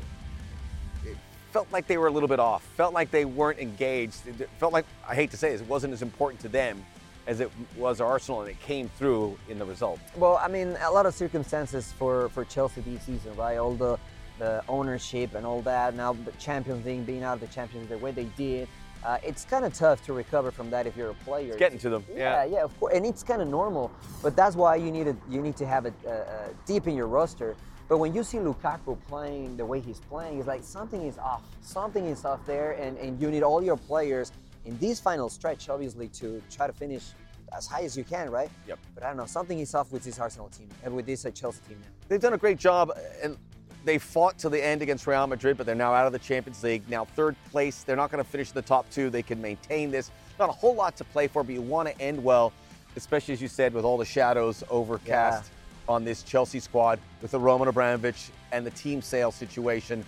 it 1.04 1.16
felt 1.50 1.66
like 1.72 1.86
they 1.86 1.98
were 1.98 2.06
a 2.06 2.10
little 2.10 2.28
bit 2.28 2.38
off. 2.38 2.62
Felt 2.76 2.94
like 2.94 3.10
they 3.10 3.24
weren't 3.24 3.58
engaged. 3.58 4.26
It 4.28 4.48
felt 4.58 4.72
like 4.72 4.86
I 5.08 5.14
hate 5.14 5.30
to 5.32 5.36
say 5.36 5.50
this, 5.50 5.62
it 5.62 5.68
wasn't 5.68 5.94
as 5.94 6.02
important 6.02 6.40
to 6.42 6.48
them 6.48 6.84
as 7.26 7.40
it 7.40 7.50
was 7.76 8.02
Arsenal, 8.02 8.42
and 8.42 8.50
it 8.50 8.60
came 8.60 8.90
through 8.90 9.38
in 9.48 9.58
the 9.58 9.64
result. 9.64 9.98
Well, 10.14 10.36
I 10.36 10.46
mean, 10.46 10.76
a 10.84 10.90
lot 10.90 11.06
of 11.06 11.14
circumstances 11.14 11.90
for, 11.92 12.28
for 12.28 12.44
Chelsea 12.44 12.82
this 12.82 13.02
season, 13.02 13.34
right? 13.36 13.56
All 13.56 13.74
the 13.74 13.98
the 14.38 14.64
ownership 14.68 15.34
and 15.34 15.46
all 15.46 15.62
that. 15.62 15.94
Now 15.94 16.12
the 16.12 16.32
Champions 16.32 16.84
League 16.84 17.06
being 17.06 17.22
out 17.22 17.34
of 17.34 17.40
the 17.40 17.46
Champions 17.46 17.88
League 17.88 18.00
the 18.00 18.04
way 18.04 18.10
they 18.10 18.24
did, 18.36 18.68
uh, 19.04 19.18
it's 19.22 19.44
kind 19.44 19.64
of 19.64 19.74
tough 19.74 20.04
to 20.06 20.12
recover 20.12 20.50
from 20.50 20.70
that 20.70 20.86
if 20.86 20.96
you're 20.96 21.10
a 21.10 21.14
player. 21.14 21.48
It's 21.48 21.56
getting 21.56 21.78
to 21.80 21.90
them. 21.90 22.04
Yeah, 22.14 22.44
yeah, 22.44 22.64
of 22.64 22.78
course, 22.80 22.94
and 22.94 23.04
it's 23.04 23.22
kind 23.22 23.42
of 23.42 23.48
normal. 23.48 23.90
But 24.22 24.34
that's 24.34 24.56
why 24.56 24.76
you 24.76 24.90
need 24.90 25.04
to 25.04 25.16
you 25.28 25.40
need 25.42 25.56
to 25.56 25.66
have 25.66 25.86
it 25.86 25.94
uh, 26.06 26.10
uh, 26.10 26.48
deep 26.66 26.86
in 26.86 26.96
your 26.96 27.06
roster. 27.06 27.56
But 27.86 27.98
when 27.98 28.14
you 28.14 28.24
see 28.24 28.38
Lukaku 28.38 28.98
playing 29.08 29.58
the 29.58 29.66
way 29.66 29.78
he's 29.78 30.00
playing, 30.00 30.38
it's 30.38 30.48
like 30.48 30.62
something 30.62 31.02
is 31.02 31.18
off. 31.18 31.42
Something 31.60 32.06
is 32.06 32.24
off 32.24 32.40
there, 32.46 32.72
and, 32.72 32.96
and 32.96 33.20
you 33.20 33.30
need 33.30 33.42
all 33.42 33.62
your 33.62 33.76
players 33.76 34.32
in 34.64 34.78
this 34.78 34.98
final 34.98 35.28
stretch, 35.28 35.68
obviously, 35.68 36.08
to 36.08 36.42
try 36.50 36.66
to 36.66 36.72
finish 36.72 37.10
as 37.52 37.66
high 37.66 37.82
as 37.82 37.94
you 37.94 38.02
can, 38.02 38.30
right? 38.30 38.50
Yep. 38.66 38.78
But 38.94 39.04
I 39.04 39.08
don't 39.08 39.18
know, 39.18 39.26
something 39.26 39.58
is 39.58 39.74
off 39.74 39.92
with 39.92 40.02
this 40.02 40.18
Arsenal 40.18 40.48
team 40.48 40.68
and 40.82 40.96
with 40.96 41.04
this 41.04 41.26
uh, 41.26 41.30
Chelsea 41.30 41.60
team 41.68 41.78
now. 41.82 41.88
They've 42.08 42.20
done 42.20 42.32
a 42.32 42.38
great 42.38 42.58
job, 42.58 42.90
and 43.22 43.36
they 43.84 43.98
fought 43.98 44.38
to 44.38 44.48
the 44.48 44.62
end 44.64 44.82
against 44.82 45.06
Real 45.06 45.26
Madrid, 45.26 45.56
but 45.56 45.66
they're 45.66 45.74
now 45.74 45.92
out 45.92 46.06
of 46.06 46.12
the 46.12 46.18
Champions 46.18 46.62
League. 46.62 46.82
Now 46.88 47.04
third 47.04 47.36
place. 47.50 47.82
They're 47.82 47.96
not 47.96 48.10
going 48.10 48.22
to 48.22 48.28
finish 48.28 48.48
in 48.48 48.54
the 48.54 48.62
top 48.62 48.88
two. 48.90 49.10
They 49.10 49.22
can 49.22 49.40
maintain 49.40 49.90
this. 49.90 50.10
Not 50.38 50.48
a 50.48 50.52
whole 50.52 50.74
lot 50.74 50.96
to 50.96 51.04
play 51.04 51.28
for, 51.28 51.44
but 51.44 51.54
you 51.54 51.62
want 51.62 51.88
to 51.88 52.00
end 52.00 52.22
well, 52.22 52.52
especially 52.96 53.34
as 53.34 53.42
you 53.42 53.48
said, 53.48 53.74
with 53.74 53.84
all 53.84 53.98
the 53.98 54.04
shadows 54.04 54.64
overcast 54.70 55.50
on 55.86 56.04
this 56.04 56.22
Chelsea 56.22 56.60
squad 56.60 56.98
with 57.20 57.30
the 57.30 57.38
Roman 57.38 57.68
Abramovich 57.68 58.30
and 58.52 58.64
the 58.64 58.70
team 58.70 59.02
sale 59.02 59.30
situation. 59.30 60.04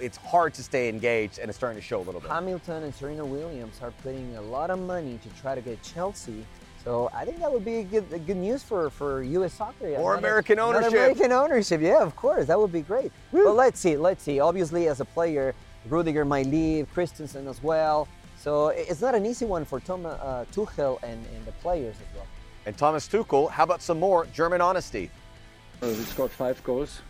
It's 0.00 0.16
hard 0.18 0.52
to 0.54 0.62
stay 0.62 0.88
engaged, 0.88 1.38
and 1.38 1.48
it's 1.48 1.56
starting 1.56 1.80
to 1.80 1.86
show 1.86 1.98
a 1.98 2.04
little 2.04 2.20
bit. 2.20 2.30
Hamilton 2.30 2.82
and 2.82 2.94
Serena 2.94 3.24
Williams 3.24 3.78
are 3.82 3.90
putting 4.02 4.36
a 4.36 4.42
lot 4.42 4.70
of 4.70 4.78
money 4.78 5.18
to 5.22 5.40
try 5.40 5.54
to 5.54 5.60
get 5.60 5.82
Chelsea. 5.82 6.44
So 6.84 7.10
I 7.14 7.24
think 7.24 7.38
that 7.38 7.52
would 7.52 7.64
be 7.64 7.84
good, 7.84 8.08
good 8.26 8.36
news 8.36 8.62
for, 8.62 8.90
for 8.90 9.22
U.S. 9.22 9.54
soccer. 9.54 9.86
More 9.90 10.14
Another- 10.14 10.18
American 10.18 10.58
another 10.58 10.76
ownership. 10.78 10.92
American 10.92 11.32
ownership, 11.32 11.80
yeah, 11.80 12.02
of 12.02 12.16
course. 12.16 12.46
That 12.46 12.58
would 12.58 12.72
be 12.72 12.80
great. 12.80 13.12
But 13.30 13.54
let's 13.54 13.78
see, 13.78 13.96
let's 13.96 14.22
see. 14.24 14.40
Obviously, 14.40 14.88
as 14.88 15.00
a 15.00 15.04
player, 15.04 15.54
Rudiger 15.88 16.24
might 16.24 16.46
leave, 16.46 16.92
Christensen 16.92 17.46
as 17.46 17.62
well. 17.62 18.08
So 18.36 18.68
it's 18.68 19.00
not 19.00 19.14
an 19.14 19.24
easy 19.24 19.44
one 19.46 19.64
for 19.64 19.78
Tom 19.78 20.04
uh, 20.04 20.44
Tuchel 20.52 21.00
and, 21.04 21.24
and 21.36 21.46
the 21.46 21.52
players 21.52 21.94
as 21.94 22.16
well. 22.16 22.26
And 22.66 22.76
Thomas 22.76 23.06
Tuchel, 23.06 23.50
how 23.50 23.62
about 23.62 23.82
some 23.82 24.00
more 24.00 24.26
German 24.26 24.60
honesty? 24.60 25.10
Uh, 25.80 25.86
we 25.86 25.94
scored 25.94 26.32
five 26.32 26.62
goals 26.64 27.00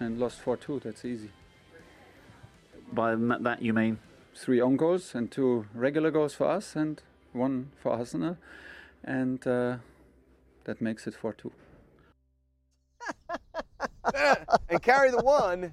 and 0.00 0.18
lost 0.18 0.40
4 0.40 0.56
2. 0.56 0.80
That's 0.84 1.04
easy. 1.04 1.30
By 2.92 3.14
that 3.14 3.60
you 3.60 3.74
mean? 3.74 3.98
Three 4.34 4.62
own 4.62 4.76
goals 4.76 5.14
and 5.14 5.30
two 5.30 5.66
regular 5.74 6.10
goals 6.10 6.34
for 6.34 6.46
us, 6.46 6.74
and 6.74 7.02
one 7.34 7.70
for 7.82 7.92
Arsenal. 7.92 8.38
And 9.04 9.44
uh, 9.46 9.76
that 10.64 10.80
makes 10.80 11.06
it 11.06 11.14
4 11.14 11.32
2. 11.32 11.52
and 14.68 14.82
carry 14.82 15.10
the 15.10 15.22
one. 15.22 15.72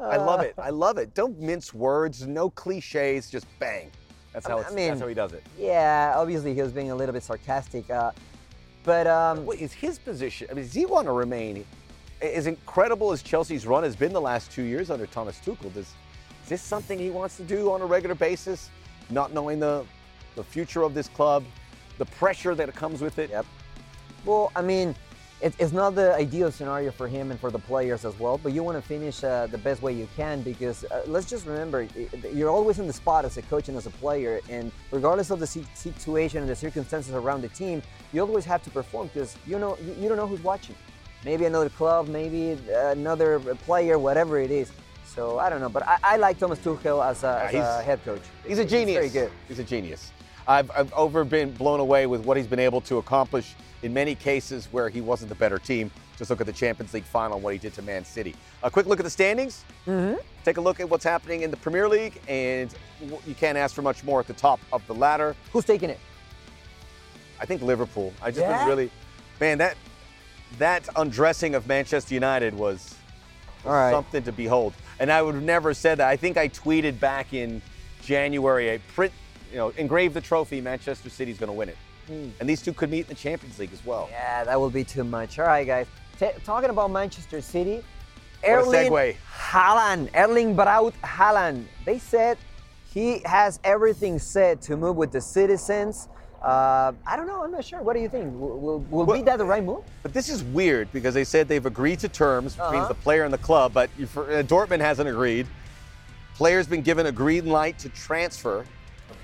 I 0.00 0.16
love 0.16 0.40
it. 0.40 0.54
I 0.58 0.70
love 0.70 0.98
it. 0.98 1.14
Don't 1.14 1.38
mince 1.40 1.72
words. 1.72 2.26
No 2.26 2.50
cliches. 2.50 3.30
Just 3.30 3.46
bang. 3.58 3.90
That's 4.32 4.46
how 4.46 4.58
I 4.58 4.62
it's, 4.62 4.72
mean- 4.72 4.88
that's 4.88 5.00
how 5.00 5.06
he 5.06 5.14
does 5.14 5.32
it. 5.32 5.44
Yeah, 5.58 6.14
obviously 6.16 6.54
he 6.54 6.62
was 6.62 6.72
being 6.72 6.90
a 6.90 6.94
little 6.94 7.12
bit 7.12 7.22
sarcastic. 7.22 7.88
Uh, 7.88 8.10
but 8.82 9.06
um, 9.06 9.46
What 9.46 9.58
is 9.58 9.72
his 9.72 9.98
position? 9.98 10.48
I 10.50 10.54
mean, 10.54 10.64
does 10.64 10.74
he 10.74 10.86
want 10.86 11.06
to 11.06 11.12
remain? 11.12 11.64
As 12.20 12.46
incredible 12.46 13.12
as 13.12 13.22
Chelsea's 13.22 13.66
run 13.66 13.82
has 13.84 13.94
been 13.96 14.12
the 14.12 14.20
last 14.20 14.50
two 14.50 14.62
years 14.62 14.90
under 14.90 15.06
Thomas 15.06 15.38
Tuchel, 15.44 15.72
does, 15.74 15.86
is 15.86 16.48
this 16.48 16.62
something 16.62 16.98
he 16.98 17.10
wants 17.10 17.36
to 17.36 17.42
do 17.44 17.70
on 17.70 17.80
a 17.80 17.86
regular 17.86 18.14
basis? 18.14 18.70
Not 19.10 19.32
knowing 19.32 19.60
the 19.60 19.84
the 20.34 20.42
future 20.42 20.82
of 20.82 20.94
this 20.94 21.06
club, 21.08 21.44
the 21.98 22.06
pressure 22.06 22.54
that 22.54 22.74
comes 22.74 23.00
with 23.00 23.18
it. 23.18 23.30
Yep. 23.30 23.46
Well, 24.24 24.50
I 24.56 24.62
mean, 24.62 24.94
it, 25.40 25.54
it's 25.58 25.72
not 25.72 25.94
the 25.94 26.14
ideal 26.14 26.50
scenario 26.50 26.90
for 26.90 27.06
him 27.06 27.30
and 27.30 27.38
for 27.38 27.50
the 27.50 27.58
players 27.58 28.04
as 28.04 28.18
well, 28.18 28.38
but 28.38 28.52
you 28.52 28.62
want 28.62 28.78
to 28.78 28.82
finish 28.82 29.22
uh, 29.22 29.46
the 29.46 29.58
best 29.58 29.82
way 29.82 29.92
you 29.92 30.08
can 30.16 30.40
because 30.42 30.84
uh, 30.84 31.02
let's 31.06 31.28
just 31.28 31.46
remember, 31.46 31.86
you're 32.32 32.48
always 32.48 32.78
in 32.78 32.86
the 32.86 32.92
spot 32.92 33.26
as 33.26 33.36
a 33.36 33.42
coach 33.42 33.68
and 33.68 33.76
as 33.76 33.86
a 33.86 33.90
player, 33.90 34.40
and 34.48 34.72
regardless 34.90 35.30
of 35.30 35.40
the 35.40 35.46
situation 35.46 36.38
and 36.40 36.48
the 36.48 36.56
circumstances 36.56 37.12
around 37.12 37.42
the 37.42 37.48
team, 37.48 37.82
you 38.12 38.22
always 38.22 38.44
have 38.44 38.62
to 38.62 38.70
perform 38.70 39.08
because 39.08 39.36
you 39.46 39.58
know 39.58 39.76
you, 40.00 40.08
don't 40.08 40.16
know 40.16 40.26
who's 40.26 40.42
watching. 40.42 40.76
Maybe 41.24 41.44
another 41.44 41.68
club, 41.68 42.08
maybe 42.08 42.56
another 42.72 43.38
player, 43.66 43.98
whatever 43.98 44.38
it 44.40 44.50
is. 44.50 44.70
So 45.04 45.38
I 45.38 45.50
don't 45.50 45.60
know, 45.60 45.68
but 45.68 45.86
I, 45.86 45.98
I 46.02 46.16
like 46.16 46.38
Thomas 46.38 46.58
Tuchel 46.58 47.04
as 47.04 47.22
a, 47.22 47.44
as 47.44 47.54
a 47.54 47.82
head 47.82 48.04
coach. 48.04 48.22
He's 48.46 48.58
a 48.58 48.64
genius. 48.64 48.96
very 48.96 49.08
good. 49.10 49.30
He's 49.46 49.58
a 49.58 49.64
genius. 49.64 50.10
I've, 50.46 50.70
I've 50.72 50.92
over 50.92 51.24
been 51.24 51.52
blown 51.52 51.80
away 51.80 52.06
with 52.06 52.24
what 52.24 52.36
he's 52.36 52.46
been 52.46 52.58
able 52.58 52.80
to 52.82 52.98
accomplish 52.98 53.54
in 53.82 53.92
many 53.92 54.14
cases 54.14 54.68
where 54.70 54.88
he 54.88 55.00
wasn't 55.00 55.28
the 55.28 55.34
better 55.34 55.58
team. 55.58 55.90
Just 56.16 56.30
look 56.30 56.40
at 56.40 56.46
the 56.46 56.52
Champions 56.52 56.94
League 56.94 57.04
final 57.04 57.36
and 57.36 57.42
what 57.44 57.52
he 57.54 57.58
did 57.58 57.74
to 57.74 57.82
Man 57.82 58.04
City. 58.04 58.34
A 58.62 58.70
quick 58.70 58.86
look 58.86 59.00
at 59.00 59.04
the 59.04 59.10
standings. 59.10 59.64
Mm-hmm. 59.86 60.20
Take 60.44 60.58
a 60.58 60.60
look 60.60 60.80
at 60.80 60.88
what's 60.88 61.04
happening 61.04 61.42
in 61.42 61.50
the 61.50 61.56
Premier 61.56 61.88
League, 61.88 62.20
and 62.28 62.72
you 63.26 63.34
can't 63.34 63.58
ask 63.58 63.74
for 63.74 63.82
much 63.82 64.04
more 64.04 64.20
at 64.20 64.26
the 64.26 64.32
top 64.32 64.60
of 64.72 64.86
the 64.86 64.94
ladder. 64.94 65.34
Who's 65.52 65.64
taking 65.64 65.90
it? 65.90 65.98
I 67.40 67.46
think 67.46 67.62
Liverpool. 67.62 68.12
I 68.22 68.30
just 68.30 68.40
Yeah? 68.40 68.58
been 68.58 68.68
really, 68.68 68.90
man, 69.40 69.58
that 69.58 69.76
that 70.58 70.88
undressing 70.94 71.56
of 71.56 71.66
Manchester 71.66 72.14
United 72.14 72.54
was, 72.54 72.94
was 73.64 73.72
right. 73.72 73.90
something 73.90 74.22
to 74.22 74.30
behold. 74.32 74.72
And 75.00 75.10
I 75.10 75.20
would 75.20 75.34
have 75.34 75.42
never 75.42 75.74
said 75.74 75.98
that. 75.98 76.08
I 76.08 76.16
think 76.16 76.36
I 76.36 76.48
tweeted 76.48 77.00
back 77.00 77.34
in 77.34 77.60
January, 78.02 78.68
a 78.76 78.78
print, 78.78 79.12
you 79.54 79.60
know, 79.60 79.68
engrave 79.76 80.12
the 80.12 80.20
trophy. 80.20 80.60
Manchester 80.60 81.08
City's 81.08 81.38
going 81.38 81.46
to 81.48 81.52
win 81.52 81.68
it. 81.68 81.76
And 82.08 82.48
these 82.50 82.60
two 82.60 82.72
could 82.74 82.90
meet 82.90 83.02
in 83.02 83.06
the 83.06 83.14
Champions 83.14 83.56
League 83.58 83.72
as 83.72 83.86
well. 83.86 84.08
Yeah, 84.10 84.42
that 84.44 84.60
will 84.60 84.68
be 84.68 84.82
too 84.84 85.04
much. 85.04 85.38
All 85.38 85.46
right, 85.46 85.64
guys. 85.66 85.86
Ta 86.18 86.30
talking 86.44 86.68
about 86.70 86.90
Manchester 86.90 87.40
City, 87.40 87.82
Erling. 88.46 88.90
Haaland, 89.32 90.10
Erling 90.14 90.54
Braut 90.56 90.92
Haaland. 91.02 91.64
They 91.86 91.98
said 92.00 92.36
he 92.92 93.20
has 93.24 93.58
everything 93.64 94.18
set 94.18 94.60
to 94.62 94.76
move 94.76 94.96
with 94.96 95.12
the 95.12 95.20
citizens. 95.20 96.08
Uh, 96.42 96.92
I 97.06 97.16
don't 97.16 97.26
know. 97.26 97.42
I'm 97.42 97.52
not 97.52 97.64
sure. 97.64 97.80
What 97.80 97.94
do 97.94 98.00
you 98.00 98.08
think? 98.10 98.38
Will, 98.38 98.58
will, 98.58 98.78
will 98.90 99.06
Well- 99.06 99.16
be 99.16 99.22
that 99.22 99.38
the 99.38 99.44
right 99.46 99.64
move? 99.64 99.84
But 100.02 100.12
this 100.12 100.28
is 100.28 100.42
weird 100.42 100.92
because 100.92 101.14
they 101.14 101.24
said 101.24 101.48
they've 101.48 101.64
agreed 101.64 102.00
to 102.00 102.08
terms 102.08 102.54
between 102.56 102.80
Uh-huh. 102.80 102.88
the 102.88 102.94
player 102.96 103.22
and 103.24 103.32
the 103.32 103.38
club, 103.38 103.72
but 103.72 103.88
for, 104.08 104.24
uh, 104.30 104.42
Dortmund 104.42 104.80
hasn't 104.80 105.08
agreed. 105.08 105.46
Player's 106.34 106.66
been 106.66 106.82
given 106.82 107.06
a 107.06 107.12
green 107.12 107.46
light 107.46 107.78
to 107.78 107.88
transfer. 107.88 108.66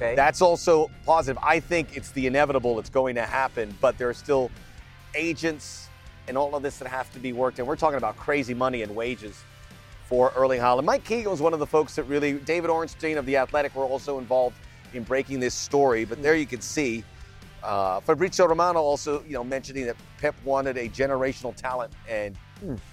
Okay. 0.00 0.14
That's 0.14 0.40
also 0.40 0.90
positive. 1.04 1.42
I 1.42 1.60
think 1.60 1.96
it's 1.96 2.10
the 2.12 2.26
inevitable 2.26 2.76
that's 2.76 2.88
going 2.88 3.14
to 3.16 3.22
happen, 3.22 3.76
but 3.80 3.98
there 3.98 4.08
are 4.08 4.14
still 4.14 4.50
agents 5.14 5.88
and 6.26 6.38
all 6.38 6.54
of 6.54 6.62
this 6.62 6.78
that 6.78 6.88
have 6.88 7.12
to 7.12 7.18
be 7.18 7.32
worked. 7.32 7.58
And 7.58 7.68
we're 7.68 7.76
talking 7.76 7.98
about 7.98 8.16
crazy 8.16 8.54
money 8.54 8.82
and 8.82 8.94
wages 8.96 9.42
for 10.08 10.32
Erling 10.34 10.60
Haaland. 10.60 10.84
Mike 10.84 11.04
Keegan 11.04 11.30
was 11.30 11.40
one 11.42 11.52
of 11.52 11.58
the 11.58 11.66
folks 11.66 11.94
that 11.96 12.04
really, 12.04 12.34
David 12.34 12.70
Ornstein 12.70 13.18
of 13.18 13.26
The 13.26 13.36
Athletic 13.36 13.74
were 13.74 13.84
also 13.84 14.18
involved 14.18 14.56
in 14.94 15.02
breaking 15.02 15.38
this 15.38 15.54
story. 15.54 16.04
But 16.04 16.22
there 16.22 16.34
you 16.34 16.46
can 16.46 16.60
see 16.60 17.04
uh, 17.62 18.00
Fabrizio 18.00 18.46
Romano 18.46 18.80
also, 18.80 19.22
you 19.24 19.34
know, 19.34 19.44
mentioning 19.44 19.84
that 19.86 19.96
Pep 20.18 20.34
wanted 20.44 20.78
a 20.78 20.88
generational 20.88 21.54
talent, 21.54 21.92
and 22.08 22.36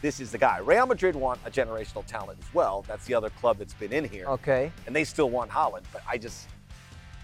this 0.01 0.19
is 0.19 0.31
the 0.31 0.37
guy. 0.37 0.57
Real 0.59 0.85
Madrid 0.85 1.15
want 1.15 1.39
a 1.45 1.51
generational 1.51 2.05
talent 2.05 2.39
as 2.41 2.53
well. 2.53 2.83
That's 2.87 3.05
the 3.05 3.13
other 3.13 3.29
club 3.29 3.57
that's 3.59 3.73
been 3.73 3.93
in 3.93 4.03
here, 4.03 4.25
Okay. 4.27 4.71
and 4.85 4.95
they 4.95 5.03
still 5.05 5.29
want 5.29 5.49
Haaland. 5.51 5.83
But 5.93 6.01
I 6.07 6.17
just, 6.17 6.47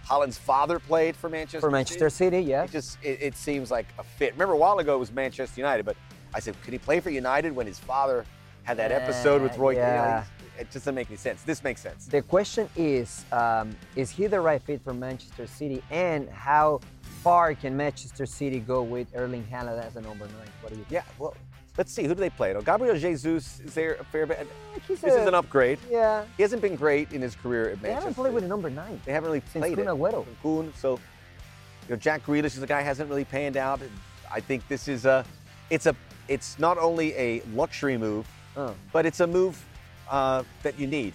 Haaland's 0.07 0.37
father 0.37 0.79
played 0.79 1.15
for 1.15 1.29
Manchester. 1.29 1.59
For 1.61 1.71
Manchester 1.71 2.09
City, 2.09 2.39
yeah. 2.41 2.63
It 2.63 2.71
just 2.71 2.97
it, 3.03 3.19
it 3.21 3.35
seems 3.37 3.71
like 3.71 3.87
a 3.97 4.03
fit. 4.03 4.33
Remember 4.33 4.53
a 4.53 4.57
while 4.57 4.79
ago 4.79 4.95
it 4.95 4.99
was 4.99 5.11
Manchester 5.11 5.59
United, 5.61 5.85
but 5.85 5.95
I 6.33 6.39
said, 6.39 6.55
could 6.63 6.73
he 6.73 6.79
play 6.79 6.99
for 6.99 7.09
United 7.09 7.55
when 7.55 7.67
his 7.67 7.79
father 7.79 8.25
had 8.63 8.77
that 8.77 8.91
episode 8.91 9.41
with 9.41 9.57
Roy? 9.57 9.71
you 9.71 9.77
know, 9.77 9.83
Yeah. 9.83 10.23
it 10.59 10.63
just 10.65 10.73
doesn't 10.85 10.95
make 10.95 11.07
any 11.09 11.17
sense. 11.17 11.43
This 11.43 11.63
makes 11.63 11.81
sense. 11.81 12.05
The 12.07 12.21
question 12.21 12.69
is, 12.75 13.23
um, 13.31 13.75
is 13.95 14.09
he 14.09 14.27
the 14.27 14.39
right 14.41 14.61
fit 14.61 14.83
for 14.83 14.93
Manchester 14.93 15.47
City, 15.47 15.81
and 15.91 16.27
how 16.29 16.79
far 17.23 17.53
can 17.55 17.77
Manchester 17.77 18.25
City 18.25 18.59
go 18.59 18.81
with 18.83 19.07
Erling 19.15 19.45
Haaland 19.51 19.81
as 19.83 19.95
a 19.95 20.01
number 20.01 20.25
nine? 20.25 20.47
What 20.61 20.73
do 20.73 20.79
you 20.79 20.83
think? 20.85 20.91
Yeah, 20.91 21.03
well, 21.19 21.35
let's 21.77 21.91
see. 21.91 22.03
Who 22.03 22.09
do 22.09 22.15
they 22.15 22.29
play? 22.29 22.53
Oh, 22.53 22.61
Gabriel 22.61 22.97
Jesus 22.97 23.59
is 23.59 23.73
there 23.73 23.95
a 23.95 24.03
fair 24.03 24.25
bit. 24.25 24.47
he's 24.87 25.01
This 25.01 25.13
is 25.13 25.27
an 25.27 25.33
upgrade. 25.35 25.79
Yeah, 25.89 26.25
He 26.37 26.43
hasn't 26.43 26.61
been 26.61 26.75
great 26.75 27.11
in 27.13 27.21
his 27.21 27.35
career 27.35 27.69
at 27.71 27.81
they 27.81 27.89
Manchester. 27.89 28.09
haven't 28.09 28.13
played 28.15 28.33
with 28.33 28.43
a 28.43 28.47
number 28.47 28.69
nine. 28.69 28.99
They 29.05 29.11
haven't 29.11 29.29
really 29.29 29.43
since 29.51 29.63
played 29.65 29.75
Kun 29.77 29.87
it. 29.87 29.91
Agüero. 29.91 30.25
Kun, 30.41 30.73
so 30.77 30.93
you 30.93 31.89
know, 31.89 31.95
Jack 31.97 32.25
Grealish 32.25 32.55
is 32.57 32.61
a 32.61 32.67
guy 32.67 32.79
who 32.81 32.85
hasn't 32.85 33.09
really 33.09 33.25
panned 33.25 33.57
out. 33.57 33.81
I 34.31 34.39
think 34.39 34.67
this 34.67 34.87
is 34.87 35.05
a, 35.05 35.25
it's 35.69 35.85
a, 35.85 35.95
it's 36.27 36.57
not 36.57 36.77
only 36.77 37.13
a 37.15 37.41
luxury 37.53 37.97
move, 37.97 38.25
but 38.91 39.05
it's 39.05 39.19
a 39.19 39.27
move 39.27 39.63
uh, 40.09 40.43
that 40.63 40.79
you 40.79 40.87
need. 40.87 41.13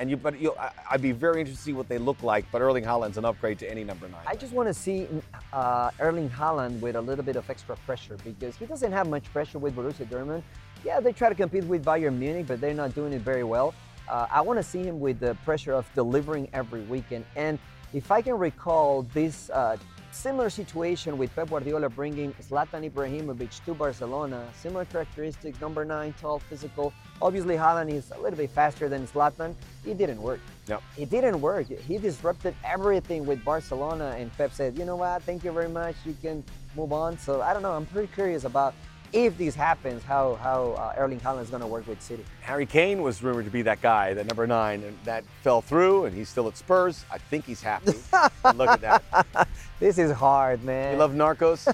And 0.00 0.08
you, 0.08 0.16
but 0.16 0.40
you, 0.40 0.54
I, 0.58 0.70
I'd 0.90 1.02
be 1.02 1.12
very 1.12 1.40
interested 1.40 1.58
to 1.58 1.62
see 1.62 1.72
what 1.74 1.86
they 1.86 1.98
look 1.98 2.22
like. 2.22 2.46
But 2.50 2.62
Erling 2.62 2.84
Haaland's 2.84 3.18
an 3.18 3.26
upgrade 3.26 3.58
to 3.58 3.70
any 3.70 3.84
number 3.84 4.08
nine. 4.08 4.22
I 4.26 4.34
just 4.34 4.54
want 4.54 4.66
to 4.66 4.72
see 4.74 5.06
uh, 5.52 5.90
Erling 6.00 6.30
Haaland 6.30 6.80
with 6.80 6.96
a 6.96 7.00
little 7.00 7.24
bit 7.24 7.36
of 7.36 7.48
extra 7.50 7.76
pressure 7.76 8.16
because 8.24 8.56
he 8.56 8.64
doesn't 8.64 8.92
have 8.92 9.08
much 9.10 9.30
pressure 9.30 9.58
with 9.58 9.76
Borussia 9.76 10.06
Dortmund. 10.06 10.42
Yeah, 10.86 11.00
they 11.00 11.12
try 11.12 11.28
to 11.28 11.34
compete 11.34 11.64
with 11.64 11.84
Bayern 11.84 12.16
Munich, 12.16 12.46
but 12.46 12.62
they're 12.62 12.72
not 12.72 12.94
doing 12.94 13.12
it 13.12 13.20
very 13.20 13.44
well. 13.44 13.74
Uh, 14.08 14.26
I 14.30 14.40
want 14.40 14.58
to 14.58 14.62
see 14.62 14.82
him 14.82 15.00
with 15.00 15.20
the 15.20 15.34
pressure 15.44 15.74
of 15.74 15.86
delivering 15.94 16.48
every 16.54 16.80
weekend. 16.82 17.26
And 17.36 17.58
if 17.92 18.10
I 18.10 18.22
can 18.22 18.38
recall 18.38 19.02
this 19.12 19.50
uh, 19.50 19.76
similar 20.12 20.48
situation 20.48 21.18
with 21.18 21.34
Pep 21.36 21.50
Guardiola 21.50 21.90
bringing 21.90 22.32
Zlatan 22.34 22.90
Ibrahimovic 22.90 23.62
to 23.66 23.74
Barcelona, 23.74 24.48
similar 24.54 24.86
characteristics, 24.86 25.60
number 25.60 25.84
nine, 25.84 26.14
tall, 26.18 26.38
physical. 26.38 26.94
Obviously, 27.22 27.56
Haaland 27.56 27.90
is 27.90 28.10
a 28.12 28.18
little 28.18 28.36
bit 28.36 28.50
faster 28.50 28.88
than 28.88 29.06
Zlatan. 29.06 29.54
It 29.84 29.98
didn't 29.98 30.22
work. 30.22 30.40
Yep. 30.68 30.82
It 30.96 31.10
didn't 31.10 31.40
work. 31.40 31.66
He 31.68 31.98
disrupted 31.98 32.54
everything 32.64 33.26
with 33.26 33.44
Barcelona, 33.44 34.14
and 34.18 34.34
Pep 34.36 34.52
said, 34.52 34.78
"You 34.78 34.84
know 34.84 34.96
what? 34.96 35.22
Thank 35.24 35.44
you 35.44 35.52
very 35.52 35.68
much. 35.68 35.96
You 36.06 36.16
can 36.22 36.42
move 36.76 36.92
on." 36.92 37.18
So 37.18 37.42
I 37.42 37.52
don't 37.52 37.62
know. 37.62 37.72
I'm 37.72 37.86
pretty 37.86 38.12
curious 38.14 38.44
about 38.44 38.74
if 39.12 39.36
this 39.36 39.54
happens, 39.54 40.02
how 40.02 40.36
how 40.36 40.70
uh, 40.72 40.94
Erling 40.96 41.20
Haaland 41.20 41.42
is 41.42 41.50
going 41.50 41.62
to 41.62 41.66
work 41.66 41.86
with 41.86 42.00
City. 42.00 42.24
Harry 42.40 42.66
Kane 42.66 43.02
was 43.02 43.22
rumored 43.22 43.44
to 43.44 43.50
be 43.50 43.62
that 43.62 43.82
guy, 43.82 44.14
that 44.14 44.26
number 44.26 44.46
nine, 44.46 44.82
and 44.82 44.96
that 45.04 45.24
fell 45.42 45.60
through, 45.60 46.06
and 46.06 46.16
he's 46.16 46.28
still 46.28 46.48
at 46.48 46.56
Spurs. 46.56 47.04
I 47.10 47.18
think 47.18 47.44
he's 47.44 47.62
happy. 47.62 47.92
Look 48.54 48.70
at 48.70 48.80
that. 48.80 49.48
This 49.78 49.98
is 49.98 50.12
hard, 50.12 50.62
man. 50.62 50.92
You 50.92 50.98
love 50.98 51.12
Narcos? 51.12 51.72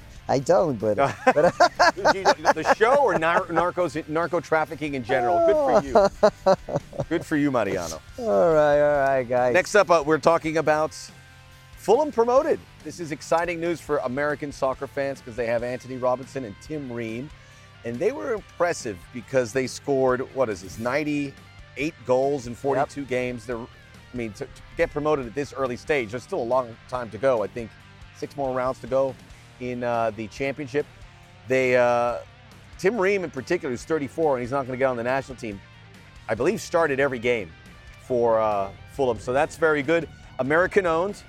I 0.28 0.38
don't, 0.40 0.78
but, 0.78 0.96
but 1.24 1.34
the 1.96 2.74
show 2.76 2.96
or 2.96 3.18
nar- 3.18 3.46
narcos, 3.46 4.06
narco 4.08 4.40
trafficking 4.40 4.94
in 4.94 5.02
general? 5.02 5.46
Good 5.46 5.82
for 5.92 6.46
you. 6.46 7.04
Good 7.08 7.26
for 7.26 7.36
you, 7.36 7.50
Mariano. 7.50 8.00
all 8.18 8.52
right, 8.52 8.80
all 8.80 8.98
right, 9.08 9.28
guys. 9.28 9.54
Next 9.54 9.74
up, 9.74 9.90
uh, 9.90 10.02
we're 10.04 10.18
talking 10.18 10.58
about 10.58 10.94
Fulham 11.76 12.12
promoted. 12.12 12.60
This 12.84 13.00
is 13.00 13.10
exciting 13.10 13.58
news 13.60 13.80
for 13.80 13.98
American 13.98 14.52
soccer 14.52 14.86
fans 14.86 15.20
because 15.20 15.36
they 15.36 15.46
have 15.46 15.62
Anthony 15.62 15.96
Robinson 15.96 16.44
and 16.44 16.54
Tim 16.60 16.92
Ream. 16.92 17.30
And 17.84 17.98
they 17.98 18.12
were 18.12 18.34
impressive 18.34 18.98
because 19.14 19.52
they 19.52 19.66
scored, 19.66 20.20
what 20.34 20.50
is 20.50 20.62
this, 20.62 20.78
98 20.78 21.94
goals 22.04 22.46
in 22.46 22.54
42 22.54 23.04
games. 23.06 23.46
They're, 23.46 23.56
I 23.56 23.66
mean, 24.16 24.32
to, 24.32 24.44
to 24.44 24.62
get 24.76 24.90
promoted 24.90 25.26
at 25.26 25.34
this 25.34 25.54
early 25.54 25.76
stage, 25.76 26.10
there's 26.10 26.24
still 26.24 26.42
a 26.42 26.44
long 26.44 26.76
time 26.88 27.08
to 27.10 27.18
go. 27.18 27.42
I 27.42 27.46
think 27.46 27.70
six 28.16 28.36
more 28.36 28.54
rounds 28.54 28.80
to 28.80 28.86
go 28.86 29.14
in 29.60 29.84
uh, 29.84 30.10
the 30.16 30.26
championship. 30.28 30.86
They, 31.46 31.76
uh, 31.76 32.18
Tim 32.78 32.98
Ream 32.98 33.24
in 33.24 33.30
particular, 33.30 33.72
who's 33.72 33.84
34 33.84 34.36
and 34.36 34.42
he's 34.42 34.50
not 34.50 34.66
going 34.66 34.72
to 34.72 34.78
get 34.78 34.86
on 34.86 34.96
the 34.96 35.02
national 35.02 35.36
team, 35.36 35.60
I 36.28 36.34
believe 36.34 36.60
started 36.60 37.00
every 37.00 37.18
game 37.18 37.50
for 38.02 38.40
uh, 38.40 38.70
Fulham. 38.92 39.18
So 39.18 39.32
that's 39.32 39.56
very 39.56 39.82
good. 39.82 40.08
American 40.38 40.86
owned. 40.86 41.22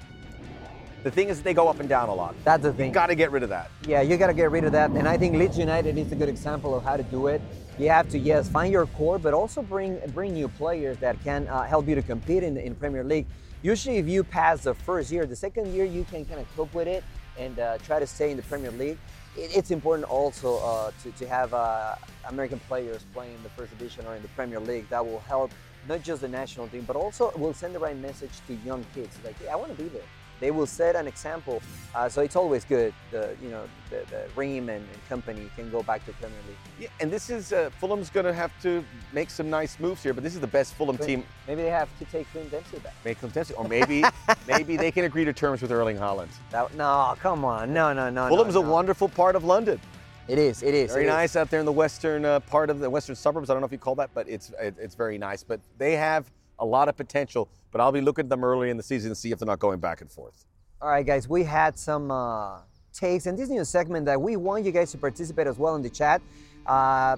The 1.04 1.12
thing 1.12 1.30
is 1.30 1.38
that 1.38 1.44
they 1.44 1.54
go 1.54 1.70
up 1.70 1.80
and 1.80 1.88
down 1.88 2.10
a 2.10 2.14
lot. 2.14 2.36
That's 2.44 2.64
the 2.64 2.74
thing. 2.74 2.88
You 2.88 2.94
got 2.94 3.08
to 3.08 3.16
get 3.16 3.32
rid 3.32 3.42
of 3.42 3.50
that. 3.50 3.72
Yeah, 3.88 4.02
you 4.02 4.18
got 4.18 4.28
to 4.28 4.34
get 4.34 4.52
rid 4.52 4.66
of 4.66 4.74
that. 4.74 4.92
And 4.92 5.08
I 5.08 5.18
think 5.18 5.36
Leeds 5.38 5.58
United 5.58 5.98
is 5.98 6.12
a 6.12 6.16
good 6.16 6.28
example 6.28 6.76
of 6.76 6.84
how 6.84 6.98
to 6.98 7.04
do 7.04 7.28
it. 7.28 7.42
You 7.78 7.88
have 7.90 8.10
to, 8.10 8.20
yes, 8.20 8.50
find 8.50 8.74
your 8.74 8.86
core, 8.88 9.18
but 9.18 9.34
also 9.34 9.62
bring 9.62 10.00
bring 10.14 10.34
new 10.34 10.50
players 10.50 10.98
that 10.98 11.22
can 11.24 11.48
uh, 11.48 11.64
help 11.64 11.88
you 11.88 11.96
to 11.96 12.02
compete 12.02 12.44
in, 12.44 12.58
in 12.58 12.76
Premier 12.76 13.06
League. 13.06 13.26
Usually, 13.62 13.98
if 13.98 14.08
you 14.08 14.26
pass 14.26 14.64
the 14.64 14.74
first 14.74 15.12
year, 15.12 15.26
the 15.26 15.36
second 15.36 15.74
year 15.74 15.86
you 15.86 16.04
can 16.04 16.26
kind 16.26 16.42
of 16.42 16.56
cope 16.58 16.74
with 16.74 16.90
it 16.90 17.04
and 17.40 17.58
uh, 17.60 17.78
try 17.80 18.00
to 18.00 18.08
stay 18.08 18.32
in 18.32 18.38
the 18.38 18.44
Premier 18.44 18.72
League. 18.72 18.98
It, 19.38 19.56
it's 19.56 19.72
important 19.72 20.10
also 20.10 20.58
uh, 20.60 20.92
to, 21.04 21.12
to 21.12 21.28
have 21.28 21.54
uh, 21.54 21.96
American 22.28 22.60
players 22.68 23.06
playing 23.14 23.34
in 23.34 23.44
the 23.44 23.50
first 23.50 23.72
division 23.78 24.06
or 24.06 24.16
in 24.16 24.22
the 24.22 24.28
Premier 24.30 24.60
League. 24.60 24.90
That 24.90 25.06
will 25.06 25.22
help 25.22 25.52
not 25.88 26.04
just 26.04 26.22
the 26.22 26.28
national 26.28 26.68
team, 26.68 26.84
but 26.86 26.96
also 26.96 27.32
will 27.38 27.54
send 27.54 27.74
the 27.74 27.80
right 27.80 27.98
message 27.98 28.32
to 28.48 28.54
young 28.66 28.86
kids. 28.94 29.18
Like, 29.24 29.36
yeah, 29.44 29.54
I 29.54 29.56
want 29.56 29.76
to 29.76 29.82
be 29.82 29.90
there 29.90 30.02
they 30.40 30.52
will 30.52 30.66
set 30.66 30.96
an 30.96 31.08
example. 31.08 31.62
Uh, 31.94 32.08
so 32.08 32.22
it's 32.22 32.36
always 32.36 32.64
good. 32.66 32.94
The 33.12 33.36
you 33.42 33.50
know 33.50 33.64
the, 33.90 34.04
the 34.10 34.28
Ream 34.36 34.70
and, 34.70 34.86
and 34.86 35.10
company 35.10 35.50
can 35.56 35.70
go 35.70 35.84
back 35.84 36.06
to 36.06 36.14
Premier 36.14 36.38
League. 36.48 36.58
Yeah, 36.80 36.88
and 37.00 37.12
this 37.12 37.30
is 37.30 37.52
uh, 37.52 37.70
Fulham's 37.80 38.10
going 38.10 38.26
to 38.26 38.34
have 38.34 38.52
to 38.62 38.84
make 39.14 39.30
some 39.30 39.50
nice 39.50 39.80
moves 39.80 40.04
here, 40.04 40.14
but 40.14 40.24
this 40.24 40.36
is 40.36 40.42
the 40.42 40.48
best 40.48 40.74
Fulham 40.76 40.98
team. 40.98 41.24
Maybe 41.48 41.64
they 41.64 41.70
have 41.70 41.90
to 42.00 42.06
take 42.06 42.32
Clint 42.32 42.52
Dempsey 42.52 42.80
back. 42.80 42.94
Make 43.04 43.20
them 43.20 43.32
testing, 43.32 43.58
or 43.58 43.68
maybe 43.68 44.04
maybe 44.48 44.78
they 44.78 44.92
can 44.92 45.06
agree 45.06 45.26
to 45.26 45.34
terms 45.34 45.62
with 45.62 45.72
Erling 45.72 45.98
Haaland. 45.98 46.30
That, 46.52 46.74
no, 46.76 47.16
come 47.20 47.44
on, 47.46 47.74
no, 47.74 47.94
no, 47.94 48.10
no. 48.10 48.28
Fulham's 48.28 48.56
no, 48.56 48.62
a 48.62 48.64
no. 48.64 48.72
wonderful 48.72 49.10
part 49.10 49.36
of 49.36 49.44
London. 49.44 49.80
It 50.28 50.38
is. 50.38 50.62
It 50.62 50.76
is. 50.76 50.92
Very 50.92 51.06
it 51.06 51.08
is. 51.08 51.14
nice 51.14 51.36
out 51.36 51.50
there 51.50 51.60
in 51.60 51.66
the 51.66 51.72
western 51.72 52.24
uh, 52.24 52.40
part 52.42 52.70
of 52.70 52.80
the 52.80 52.90
western 52.90 53.16
suburbs. 53.16 53.50
I 53.50 53.54
don't 53.54 53.62
know 53.62 53.66
if 53.66 53.72
you 53.72 53.80
call 53.80 53.96
that, 53.96 54.12
but 54.14 54.30
it's 54.30 54.52
it, 54.62 54.76
it's 54.78 54.94
very 54.94 55.18
nice. 55.18 55.44
But 55.44 55.60
they 55.80 55.96
have 55.96 56.30
a 56.60 56.66
lot 56.66 56.90
of 56.90 56.96
potential. 56.98 57.50
But 57.72 57.82
I'll 57.82 57.92
be 57.92 58.02
looking 58.02 58.26
at 58.26 58.30
them 58.30 58.44
early 58.44 58.70
in 58.70 58.78
the 58.78 58.84
season 58.84 59.10
to 59.12 59.16
see 59.16 59.32
if 59.32 59.40
they're 59.40 59.46
not 59.46 59.60
going 59.60 59.80
back 59.80 60.02
and 60.02 60.12
forth. 60.12 60.46
All 60.82 60.90
right, 60.90 61.06
guys, 61.06 61.28
we 61.28 61.44
had 61.44 61.78
some 61.78 62.10
uh, 62.12 62.60
takes 62.94 63.26
and 63.26 63.38
this 63.38 63.50
new 63.50 63.64
segment 63.66 64.06
that 64.06 64.20
we 64.22 64.36
want 64.38 64.66
you 64.66 64.72
guys 64.72 64.92
to 64.92 64.98
participate 64.98 65.48
as 65.48 65.58
well 65.58 65.76
in 65.76 65.82
the 65.82 65.90
chat. 65.90 66.22
Uh, 66.66 67.16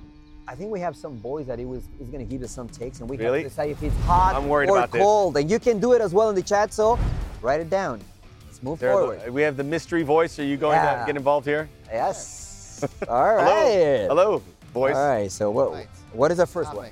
I 0.48 0.56
think 0.56 0.72
we 0.72 0.80
have 0.80 0.96
some 0.96 1.16
boys 1.18 1.46
that 1.48 1.60
he 1.60 1.66
was 1.66 1.84
is 2.00 2.10
going 2.10 2.26
to 2.26 2.30
give 2.30 2.42
us 2.44 2.52
some 2.52 2.68
takes, 2.68 3.00
and 3.00 3.10
we 3.10 3.16
Really? 3.18 3.44
have 3.44 3.46
to 3.46 3.50
decide 3.50 3.70
if 3.70 3.84
it's 3.84 3.96
hot 4.00 4.36
I'm 4.36 4.50
worried 4.50 4.70
or 4.70 4.78
about 4.78 4.92
this. 4.92 5.02
cold. 5.02 5.38
And 5.38 5.50
you 5.50 5.60
can 5.60 5.80
do 5.80 5.94
it 5.94 6.02
as 6.02 6.14
well 6.14 6.30
in 6.30 6.36
the 6.36 6.42
chat. 6.42 6.74
So 6.74 6.98
write 7.42 7.62
it 7.62 7.70
down. 7.70 8.02
Let's 8.48 8.62
move 8.64 8.80
There, 8.80 8.92
forward. 8.94 9.30
we 9.32 9.44
have 9.44 9.56
the 9.56 9.64
mystery 9.64 10.04
voice. 10.04 10.38
Are 10.40 10.44
you 10.44 10.58
going 10.58 10.80
to 10.82 11.04
get 11.06 11.16
involved 11.16 11.46
here? 11.46 11.70
Yes. 11.92 12.84
All 13.08 13.36
right. 13.36 14.08
Hello, 14.08 14.08
hello, 14.08 14.44
boys. 14.74 14.96
All 14.96 15.08
right. 15.08 15.32
So 15.32 15.52
what? 15.52 15.86
What 16.14 16.32
is 16.32 16.38
the 16.38 16.48
first 16.48 16.74
one? 16.74 16.90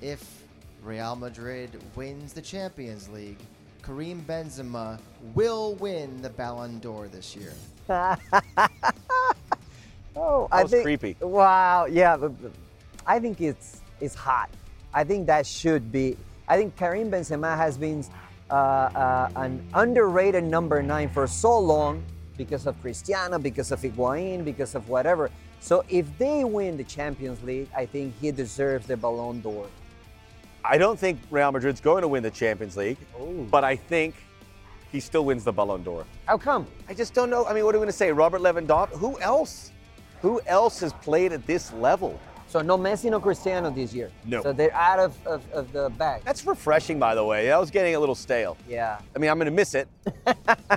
If 0.00 0.37
Real 0.88 1.16
Madrid 1.16 1.78
wins 1.96 2.32
the 2.32 2.40
Champions 2.40 3.10
League, 3.10 3.36
Karim 3.82 4.24
Benzema 4.26 4.98
will 5.34 5.74
win 5.74 6.22
the 6.22 6.30
Ballon 6.30 6.78
d'Or 6.78 7.08
this 7.08 7.36
year. 7.36 7.52
Oh, 10.16 10.48
That 10.50 10.56
I 10.56 10.64
think. 10.64 10.82
creepy. 10.82 11.16
Wow. 11.20 11.86
Yeah. 11.86 12.16
But, 12.16 12.42
but 12.42 12.50
I 13.06 13.20
think 13.20 13.40
it's 13.40 13.82
it's 14.00 14.16
hot. 14.16 14.50
I 14.92 15.04
think 15.04 15.26
that 15.26 15.46
should 15.46 15.92
be. 15.92 16.16
I 16.48 16.56
think 16.56 16.74
Karim 16.76 17.08
Benzema 17.08 17.56
has 17.56 17.78
been 17.78 18.04
uh, 18.50 18.54
uh, 18.54 19.30
an 19.36 19.62
underrated 19.74 20.42
number 20.42 20.82
nine 20.82 21.08
for 21.10 21.28
so 21.28 21.56
long 21.56 22.02
because 22.36 22.66
of 22.66 22.80
Cristiano, 22.80 23.38
because 23.38 23.70
of 23.70 23.80
Higuain, 23.80 24.44
because 24.44 24.74
of 24.74 24.88
whatever. 24.88 25.30
So 25.60 25.84
if 25.88 26.06
they 26.18 26.42
win 26.42 26.76
the 26.76 26.84
Champions 26.84 27.40
League, 27.44 27.68
I 27.76 27.86
think 27.86 28.14
he 28.20 28.32
deserves 28.32 28.86
the 28.88 28.96
Ballon 28.96 29.40
d'Or. 29.40 29.68
I 30.64 30.78
don't 30.78 30.98
think 30.98 31.20
Real 31.30 31.52
Madrid's 31.52 31.80
going 31.80 32.02
to 32.02 32.08
win 32.08 32.22
the 32.22 32.30
Champions 32.30 32.76
League, 32.76 32.98
oh. 33.18 33.46
but 33.50 33.64
I 33.64 33.76
think 33.76 34.14
he 34.90 35.00
still 35.00 35.24
wins 35.24 35.44
the 35.44 35.52
Ballon 35.52 35.82
d'Or. 35.82 36.04
How 36.26 36.38
come? 36.38 36.66
I 36.88 36.94
just 36.94 37.14
don't 37.14 37.30
know. 37.30 37.44
I 37.46 37.54
mean, 37.54 37.64
what 37.64 37.74
are 37.74 37.78
we 37.78 37.82
going 37.82 37.88
to 37.88 37.92
say? 37.92 38.12
Robert 38.12 38.40
Lewandowski? 38.40 38.98
Who 38.98 39.18
else? 39.20 39.72
Who 40.22 40.40
else 40.46 40.80
has 40.80 40.92
played 40.94 41.32
at 41.32 41.46
this 41.46 41.72
level? 41.72 42.18
So 42.48 42.62
no 42.62 42.78
Messi, 42.78 43.10
no 43.10 43.20
Cristiano 43.20 43.70
this 43.70 43.92
year. 43.92 44.10
No. 44.24 44.42
So 44.42 44.54
they're 44.54 44.72
out 44.72 44.98
of, 44.98 45.26
of, 45.26 45.42
of 45.52 45.70
the 45.70 45.90
bag. 45.90 46.22
That's 46.24 46.46
refreshing, 46.46 46.98
by 46.98 47.14
the 47.14 47.22
way. 47.22 47.46
That 47.46 47.60
was 47.60 47.70
getting 47.70 47.94
a 47.94 48.00
little 48.00 48.14
stale. 48.14 48.56
yeah. 48.66 48.98
I 49.14 49.18
mean, 49.18 49.28
I'm 49.28 49.36
going 49.36 49.46
to 49.46 49.52
miss 49.52 49.74
it. 49.74 49.86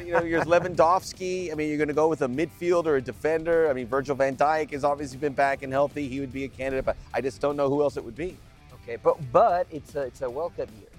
you 0.04 0.12
know, 0.12 0.20
there's 0.20 0.44
Lewandowski. 0.44 1.50
I 1.50 1.56
mean, 1.56 1.70
you're 1.70 1.78
going 1.78 1.88
to 1.88 1.94
go 1.94 2.10
with 2.10 2.24
a 2.24 2.28
midfielder 2.28 2.88
or 2.88 2.96
a 2.98 3.02
defender. 3.02 3.70
I 3.70 3.74
mean, 3.74 3.88
Virgil 3.88 4.16
van 4.16 4.36
Dijk 4.36 4.72
has 4.72 4.84
obviously 4.84 5.18
been 5.18 5.32
back 5.32 5.64
and 5.64 5.72
healthy. 5.72 6.10
He 6.10 6.20
would 6.20 6.34
be 6.34 6.44
a 6.44 6.50
candidate, 6.50 6.84
but 6.84 6.98
I 7.14 7.22
just 7.22 7.40
don't 7.40 7.56
know 7.56 7.70
who 7.70 7.82
else 7.82 7.96
it 7.96 8.04
would 8.04 8.18
be. 8.18 8.38
Okay, 8.84 8.98
but 9.02 9.18
but 9.32 9.68
it's 9.72 9.96
a 9.96 10.02
it's 10.02 10.22
a 10.22 10.30
World 10.30 10.54
Cup 10.58 10.70
year. 10.80 10.90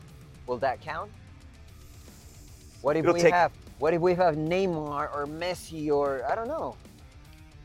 Will 0.46 0.58
that 0.58 0.80
count? 0.80 1.10
What 2.80 2.96
if 2.96 3.04
It'll 3.04 3.14
we 3.14 3.20
take- 3.20 3.32
have 3.34 3.52
what 3.78 3.94
if 3.94 4.00
we 4.00 4.14
have 4.14 4.36
Neymar 4.36 5.12
or 5.14 5.26
Messi 5.26 5.90
or 5.90 6.22
I 6.30 6.34
don't 6.34 6.48
know? 6.48 6.76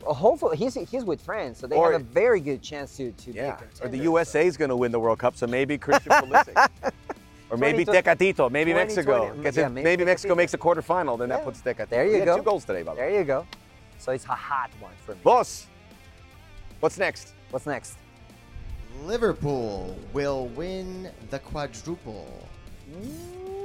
Well, 0.04 0.14
hopefully 0.14 0.56
he's 0.56 0.74
he's 0.74 1.04
with 1.04 1.20
France, 1.20 1.58
so 1.58 1.66
they 1.66 1.76
Or- 1.76 1.92
have 1.92 2.00
a 2.00 2.04
very 2.04 2.40
good 2.40 2.62
chance 2.62 2.96
to 2.96 3.12
to 3.12 3.32
be 3.32 3.38
a 3.38 3.46
Yeah. 3.46 3.60
Or 3.82 3.88
the 3.88 3.98
USA 3.98 4.46
is 4.46 4.56
going 4.56 4.68
to 4.70 4.76
win 4.76 4.92
the 4.92 5.00
World 5.00 5.18
Cup, 5.18 5.36
so 5.36 5.46
maybe 5.46 5.76
Christian 5.78 6.12
Pulisic. 6.12 6.68
Or 7.50 7.56
maybe 7.56 7.82
2020 7.86 8.34
Tecatito, 8.34 8.50
maybe 8.50 8.72
2020, 8.72 9.40
Mexico. 9.40 9.62
Yeah, 9.62 9.66
it- 9.66 9.70
maybe 9.72 9.82
maybe 9.84 10.04
Mexico 10.04 10.34
Tecatito. 10.34 10.36
makes 10.36 10.52
the 10.52 10.58
quarterfinal, 10.58 11.18
then 11.18 11.30
that 11.30 11.38
Yeah. 11.38 11.44
puts 11.46 11.62
Tecatito. 11.62 11.88
There 11.88 12.04
you 12.04 12.12
He 12.12 12.18
had 12.18 12.26
go. 12.26 12.36
two 12.36 12.42
goals 12.42 12.66
today, 12.66 12.82
by 12.82 12.94
the 12.94 13.00
way. 13.00 13.10
There 13.10 13.18
you 13.20 13.24
go. 13.24 13.46
So 13.98 14.12
it's 14.12 14.26
a 14.26 14.34
hot 14.34 14.68
one 14.80 14.92
for 15.06 15.14
me. 15.14 15.20
Boss, 15.24 15.66
what's 16.80 16.98
next? 16.98 17.32
What's 17.50 17.64
next? 17.64 17.96
Liverpool 19.04 19.96
will 20.12 20.48
win 20.48 21.10
the 21.30 21.38
quadruple. 21.38 22.48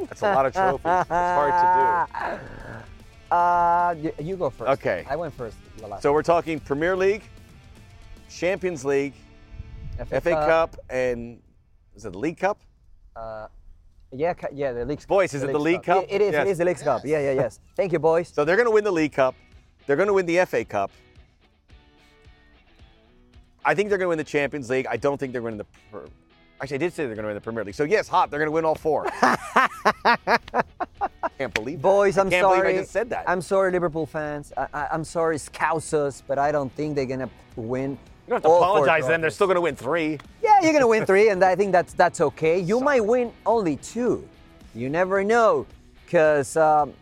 That's 0.08 0.22
a 0.22 0.34
lot 0.34 0.46
of 0.46 0.54
trophies. 0.54 0.82
It's 0.86 1.10
hard 1.10 2.10
to 2.10 2.38
do. 2.38 2.40
Uh, 3.32 3.96
you, 4.00 4.14
you 4.22 4.36
go 4.38 4.52
first. 4.52 4.70
Okay. 4.74 5.04
I 5.10 5.16
went 5.16 5.34
first. 5.34 5.58
the 5.78 5.88
last 5.88 6.04
So 6.04 6.14
we're 6.14 6.22
talking 6.22 6.60
Premier 6.60 6.96
League, 6.96 7.24
Champions 8.30 8.86
League, 8.86 9.16
time. 9.98 10.22
FA 10.22 10.32
Cup, 10.34 10.78
and 10.88 11.42
is 11.96 12.06
it 12.06 12.12
the 12.12 12.20
League 12.20 12.38
Cup? 12.38 12.60
Uh, 13.16 13.48
yeah, 14.12 14.36
yeah, 14.54 14.72
the 14.74 14.86
League 14.86 15.00
Cup. 15.00 15.08
Boys, 15.08 15.34
is 15.34 15.42
it 15.42 15.52
the 15.52 15.58
League 15.58 15.82
Cup? 15.82 16.04
It, 16.04 16.12
it 16.12 16.22
is. 16.22 16.34
Yes. 16.34 16.46
It 16.46 16.52
is 16.52 16.58
the 16.60 16.66
League 16.66 16.78
Cup. 16.78 17.02
Yeah, 17.04 17.22
yeah, 17.22 17.32
yes. 17.32 17.60
Thank 17.76 17.92
you, 17.92 17.98
boys. 17.98 18.28
So 18.28 18.46
they're 18.46 18.56
going 18.56 18.68
to 18.68 18.72
win 18.72 18.84
the 18.84 18.92
League 18.92 19.14
Cup. 19.14 19.34
They're 19.88 19.96
going 19.96 20.10
to 20.10 20.14
win 20.14 20.28
the 20.28 20.46
FA 20.46 20.64
Cup. 20.64 20.92
I 23.66 23.76
think 23.76 23.90
they're 23.90 23.98
going 23.98 24.06
to 24.06 24.10
win 24.10 24.18
the 24.18 24.24
Champions 24.24 24.70
League. 24.70 24.88
I 24.90 24.98
don't 24.98 25.18
think 25.18 25.32
they're 25.34 25.42
going 25.42 25.58
to 25.58 25.66
win 25.92 26.02
the. 26.04 26.10
Actually, 26.62 26.76
I 26.76 26.78
did 26.80 26.94
say 26.94 27.06
they're 27.06 27.16
going 27.16 27.24
to 27.24 27.28
win 27.30 27.36
the 27.36 27.42
Premier 27.42 27.64
League. 27.64 27.76
So 27.76 27.84
yes, 27.84 28.08
hot. 28.08 28.30
They're 28.30 28.40
going 28.40 28.48
to 28.48 28.52
win 28.52 28.66
all 28.66 28.76
four. 28.76 29.06
Can't 31.38 31.54
believe. 31.54 31.80
that. 31.80 31.82
Boys, 31.82 32.18
I 32.18 32.22
I'm 32.22 32.30
can't 32.30 32.44
sorry. 32.44 32.62
believe 32.62 32.76
I 32.78 32.80
just 32.82 32.92
said 32.92 33.10
that. 33.10 33.26
I'm 33.28 33.42
sorry, 33.42 33.72
Liverpool 33.72 34.06
fans. 34.06 34.54
I, 34.56 34.68
I, 34.74 34.88
I'm 34.92 35.04
sorry, 35.04 35.38
Scousers, 35.38 36.22
but 36.28 36.38
I 36.38 36.52
don't 36.52 36.72
think 36.74 36.96
they're 36.96 37.06
gonna 37.06 37.30
win. 37.56 37.92
you 37.92 37.98
don't 38.30 38.36
have 38.38 38.44
to 38.44 38.50
apologize 38.50 39.04
to 39.04 39.10
them. 39.10 39.22
They're 39.22 39.30
still 39.30 39.48
going 39.48 39.56
to 39.56 39.62
win 39.62 39.76
three. 39.76 40.20
Yeah, 40.42 40.62
you're 40.62 40.74
gonna 40.74 40.88
win 40.88 41.06
three, 41.06 41.30
and 41.30 41.44
I 41.44 41.56
think 41.56 41.72
that's 41.72 41.94
that's 41.94 42.22
okay. 42.22 42.60
You 42.60 42.80
might 42.80 43.04
win 43.04 43.32
only 43.46 43.78
two. 43.78 44.28
You 44.76 44.90
never 44.90 45.24
know, 45.24 45.66
because 46.06 46.56
um, 46.56 46.94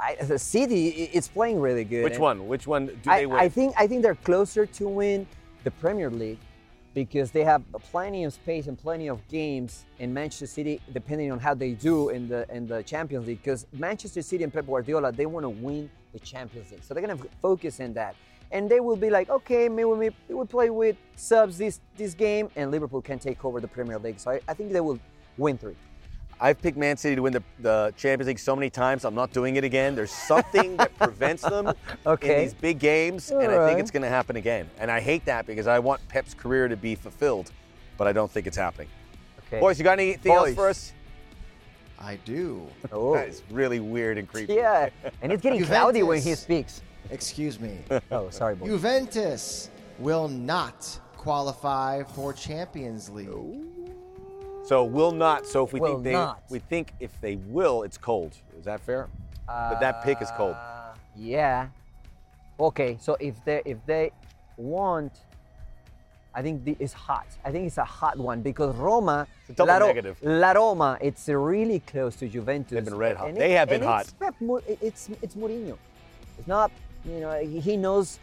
I- 0.00 0.16
the 0.16 0.38
City 0.38 1.08
i- 1.12 1.16
is 1.16 1.28
playing 1.28 1.60
really 1.60 1.84
good. 1.84 2.04
Which 2.04 2.18
one? 2.18 2.46
Which 2.48 2.66
one 2.66 2.86
do 2.86 3.10
I, 3.10 3.20
they 3.20 3.26
win? 3.26 3.38
I 3.38 3.48
think 3.48 3.74
I 3.78 3.86
think 3.86 4.02
they're 4.02 4.14
closer 4.16 4.66
to 4.66 4.88
win 4.88 5.26
the 5.66 5.70
Premier 5.72 6.08
League 6.08 6.38
because 6.94 7.32
they 7.32 7.42
have 7.42 7.60
plenty 7.90 8.22
of 8.22 8.32
space 8.32 8.68
and 8.68 8.78
plenty 8.78 9.08
of 9.08 9.18
games 9.26 9.84
in 9.98 10.14
Manchester 10.14 10.46
City, 10.46 10.80
depending 10.94 11.32
on 11.32 11.40
how 11.40 11.54
they 11.54 11.72
do 11.72 12.10
in 12.10 12.28
the 12.28 12.46
in 12.54 12.68
the 12.68 12.84
Champions 12.84 13.26
League. 13.26 13.42
Because 13.42 13.66
Manchester 13.72 14.22
City 14.22 14.44
and 14.44 14.52
Pep 14.52 14.64
Guardiola, 14.64 15.10
they 15.10 15.26
want 15.26 15.42
to 15.42 15.50
win 15.50 15.90
the 16.12 16.20
Champions 16.20 16.70
League, 16.70 16.84
so 16.84 16.94
they're 16.94 17.04
gonna 17.04 17.20
focus 17.42 17.80
in 17.80 17.92
that. 17.94 18.14
And 18.52 18.70
they 18.70 18.78
will 18.78 18.96
be 18.96 19.10
like, 19.10 19.28
okay, 19.28 19.68
maybe 19.68 20.12
we, 20.28 20.46
play 20.46 20.70
with 20.70 20.96
subs 21.16 21.58
this 21.58 21.80
this 21.96 22.14
game, 22.14 22.48
and 22.54 22.70
Liverpool 22.70 23.02
can 23.02 23.18
take 23.18 23.44
over 23.44 23.60
the 23.60 23.68
Premier 23.68 23.98
League. 23.98 24.20
So 24.20 24.30
I, 24.30 24.40
I 24.46 24.54
think 24.54 24.72
they 24.72 24.80
will 24.80 25.00
win 25.36 25.58
three. 25.58 25.74
I've 26.38 26.60
picked 26.60 26.76
Man 26.76 26.96
City 26.96 27.16
to 27.16 27.22
win 27.22 27.32
the, 27.32 27.42
the 27.60 27.94
Champions 27.96 28.28
League 28.28 28.38
so 28.38 28.54
many 28.54 28.68
times. 28.68 29.04
I'm 29.04 29.14
not 29.14 29.32
doing 29.32 29.56
it 29.56 29.64
again. 29.64 29.94
There's 29.94 30.10
something 30.10 30.76
that 30.76 30.94
prevents 30.98 31.42
them 31.42 31.68
in 31.68 32.18
these 32.20 32.52
big 32.52 32.78
games, 32.78 33.30
and 33.30 33.40
I 33.40 33.42
think 33.44 33.52
Alright. 33.52 33.78
it's 33.78 33.90
going 33.90 34.02
to 34.02 34.08
happen 34.08 34.36
again. 34.36 34.68
And 34.78 34.90
I 34.90 35.00
hate 35.00 35.24
that 35.24 35.46
because 35.46 35.66
I 35.66 35.78
want 35.78 36.06
Pep's 36.08 36.34
career 36.34 36.68
to 36.68 36.76
be 36.76 36.94
fulfilled, 36.94 37.52
but 37.96 38.06
I 38.06 38.12
don't 38.12 38.30
think 38.30 38.46
it's 38.46 38.56
happening. 38.56 38.88
Okay. 39.46 39.60
Boys, 39.60 39.78
you 39.78 39.84
got 39.84 39.98
anything 39.98 40.32
else 40.32 40.54
for 40.54 40.68
us? 40.68 40.92
I 41.98 42.16
do. 42.24 42.66
Oh. 42.92 43.14
That 43.14 43.28
is 43.28 43.42
really 43.50 43.80
weird 43.80 44.18
and 44.18 44.28
creepy. 44.28 44.54
Yeah, 44.54 44.90
and 45.22 45.32
it's 45.32 45.42
getting 45.42 45.64
cloudy 45.64 46.02
when 46.02 46.20
he 46.20 46.34
speaks. 46.34 46.82
Excuse 47.10 47.58
me. 47.58 47.78
Oh, 48.10 48.28
sorry, 48.30 48.56
boy. 48.56 48.66
Juventus 48.66 49.70
will 49.98 50.28
not 50.28 51.00
qualify 51.16 52.02
for 52.02 52.32
Champions 52.32 53.08
League. 53.08 53.28
So 54.66 54.82
will 54.82 55.12
not. 55.12 55.46
So 55.46 55.64
if 55.64 55.72
we 55.72 55.78
Will 55.78 55.94
think 55.94 56.04
they, 56.04 56.12
not. 56.12 56.42
we 56.50 56.58
think 56.58 56.92
if 56.98 57.18
they 57.20 57.36
will, 57.36 57.84
it's 57.84 57.96
cold. 57.96 58.36
Is 58.58 58.64
that 58.64 58.80
fair? 58.80 59.08
but 59.46 59.78
that 59.78 60.02
pick 60.02 60.20
is 60.20 60.28
cold. 60.36 60.56
Uh, 60.56 60.92
Yeah. 61.16 61.68
Okay, 62.58 62.96
so 63.00 63.16
if 63.20 63.34
they 63.44 63.62
if 63.64 63.78
they 63.86 64.10
want, 64.56 65.12
I 66.34 66.42
think 66.42 66.64
the, 66.64 66.74
it's 66.80 66.94
hot. 66.94 67.26
I 67.44 67.52
think 67.52 67.66
it's 67.66 67.78
a 67.78 67.84
hot 67.84 68.18
one 68.18 68.40
because 68.40 68.74
Roma, 68.74 69.28
La, 69.58 69.78
negative. 69.78 70.16
La 70.22 70.52
Roma, 70.52 70.98
it's 71.00 71.28
really 71.28 71.80
close 71.80 72.16
to 72.16 72.28
Juventus. 72.28 72.72
They've 72.72 72.84
been 72.84 72.96
red 72.96 73.16
hot. 73.18 73.28
And 73.28 73.36
They 73.36 73.52
have 73.52 73.68
been 73.68 73.82
hot. 73.82 74.06
It's, 74.66 74.82
it's 74.82 75.10
it's 75.22 75.34
Mourinho. 75.36 75.76
It's 76.38 76.48
not 76.48 76.72
you 77.04 77.20
know 77.20 77.38
he 77.38 77.76
knows 77.76 78.18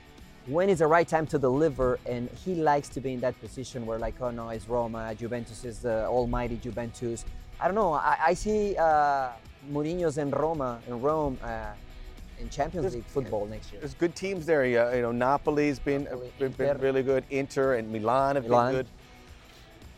when 0.47 0.69
is 0.69 0.79
the 0.79 0.87
right 0.87 1.07
time 1.07 1.25
to 1.27 1.39
deliver, 1.39 1.99
and 2.05 2.29
he 2.43 2.55
likes 2.55 2.89
to 2.89 3.01
be 3.01 3.13
in 3.13 3.19
that 3.21 3.39
position 3.39 3.85
where 3.85 3.97
like 3.99 4.15
oh 4.21 4.31
no, 4.31 4.49
it's 4.49 4.67
Roma, 4.67 5.15
Juventus 5.15 5.63
is 5.63 5.79
the 5.79 6.05
almighty 6.05 6.57
Juventus. 6.57 7.25
I 7.59 7.67
don't 7.67 7.75
know. 7.75 7.93
I, 7.93 8.17
I 8.27 8.33
see 8.33 8.75
uh, 8.77 9.29
Mourinho's 9.71 10.17
in 10.17 10.31
Roma 10.31 10.81
in 10.87 11.01
Rome 11.01 11.37
uh, 11.43 11.67
in 12.39 12.49
Champions 12.49 12.93
League 12.93 13.05
football 13.05 13.45
next 13.45 13.71
year. 13.71 13.79
There's 13.79 13.93
good 13.93 14.15
teams 14.15 14.45
there. 14.45 14.65
You 14.65 14.83
you 14.95 15.01
know, 15.01 15.11
Napoli's 15.11 15.79
been, 15.79 16.03
Napoli, 16.05 16.33
been, 16.39 16.51
been 16.51 16.77
really 16.79 17.03
good. 17.03 17.23
Inter 17.29 17.75
and 17.75 17.91
Milan 17.91 18.35
have 18.35 18.45
Milan. 18.45 18.73
been 18.73 18.81
good. 18.81 18.87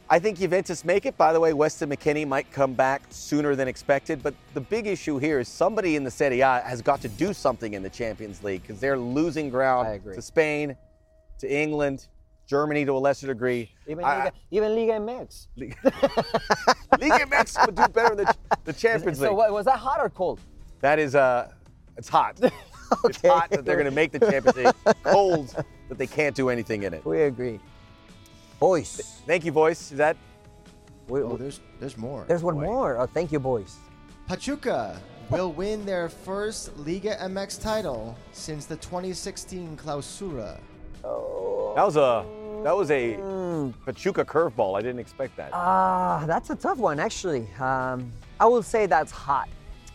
I 0.09 0.19
think 0.19 0.37
Juventus 0.37 0.85
make 0.85 1.05
it. 1.07 1.17
By 1.17 1.33
the 1.33 1.39
way, 1.39 1.53
Weston 1.53 1.89
McKennie 1.89 2.27
might 2.27 2.51
come 2.51 2.73
back 2.73 3.01
sooner 3.09 3.55
than 3.55 3.67
expected. 3.67 4.21
But 4.21 4.35
the 4.53 4.61
big 4.61 4.85
issue 4.85 5.17
here 5.17 5.39
is 5.39 5.47
somebody 5.47 5.95
in 5.95 6.03
the 6.03 6.11
Serie 6.11 6.41
A 6.41 6.61
has 6.61 6.81
got 6.81 7.01
to 7.01 7.07
do 7.09 7.33
something 7.33 7.73
in 7.73 7.81
the 7.81 7.89
Champions 7.89 8.43
League 8.43 8.61
because 8.61 8.79
they're 8.79 8.99
losing 8.99 9.49
ground 9.49 10.03
to 10.03 10.21
Spain, 10.21 10.75
to 11.39 11.51
England, 11.51 12.07
Germany 12.47 12.85
to 12.85 12.91
a 12.91 12.99
lesser 12.99 13.25
degree. 13.27 13.71
Even 13.87 14.05
I- 14.05 14.17
Liga, 14.25 14.31
even 14.51 14.75
Liga 14.75 14.91
MX. 14.93 15.47
Liga 16.99 17.25
MX 17.25 17.65
would 17.65 17.75
do 17.75 17.87
better 17.87 18.11
in 18.11 18.17
the, 18.17 18.35
the 18.65 18.73
Champions 18.73 19.17
So 19.17 19.29
League. 19.29 19.37
what, 19.37 19.51
was 19.51 19.65
that 19.65 19.79
hot 19.79 19.99
or 19.99 20.09
cold? 20.11 20.39
That 20.81 20.99
is, 20.99 21.15
uh, 21.15 21.51
it's 21.97 22.09
hot. 22.09 22.39
It's 23.03 23.19
hot 23.19 23.49
that 23.49 23.65
they're 23.65 23.77
going 23.77 23.85
to 23.85 23.91
make 23.91 24.11
the 24.11 24.19
Champions 24.19 24.55
League. 24.57 24.95
Cold 25.03 25.55
that 25.89 25.97
they 25.97 26.05
can't 26.05 26.35
do 26.35 26.49
anything 26.49 26.83
in 26.83 26.93
it. 26.93 27.03
We 27.03 27.23
agree. 27.23 27.59
Boys, 28.59 29.21
Thank 29.27 29.45
you, 29.45 29.51
voice. 29.51 29.91
Is 29.91 29.97
that 29.97 30.17
we, 31.07 31.21
Oh, 31.21 31.37
there's 31.37 31.59
there's 31.79 31.97
more. 31.97 32.25
there's 32.27 32.43
one 32.43 32.59
more. 32.59 32.97
Oh, 32.97 33.05
thank 33.05 33.31
you, 33.31 33.39
boys. 33.39 33.75
Pachuca 34.27 34.99
will 35.29 35.51
win 35.51 35.85
their 35.85 36.09
first 36.09 36.75
Liga 36.77 37.15
MX 37.21 37.61
title 37.61 38.17
since 38.31 38.65
the 38.65 38.75
2016 38.77 39.77
Clausura. 39.77 40.59
Oh. 41.03 41.73
that 41.75 41.85
was 41.85 41.97
a 41.97 42.25
that 42.63 42.75
was 42.75 42.89
a 42.89 43.17
Pachuca 43.85 44.25
curveball. 44.25 44.77
I 44.77 44.81
didn't 44.81 44.99
expect 44.99 45.35
that. 45.37 45.49
Ah, 45.53 46.23
that's 46.25 46.49
a 46.49 46.55
tough 46.55 46.77
one, 46.79 46.99
actually. 46.99 47.47
Um, 47.59 48.11
I 48.39 48.45
will 48.45 48.63
say 48.63 48.85
that's 48.87 49.11
hot. 49.11 49.49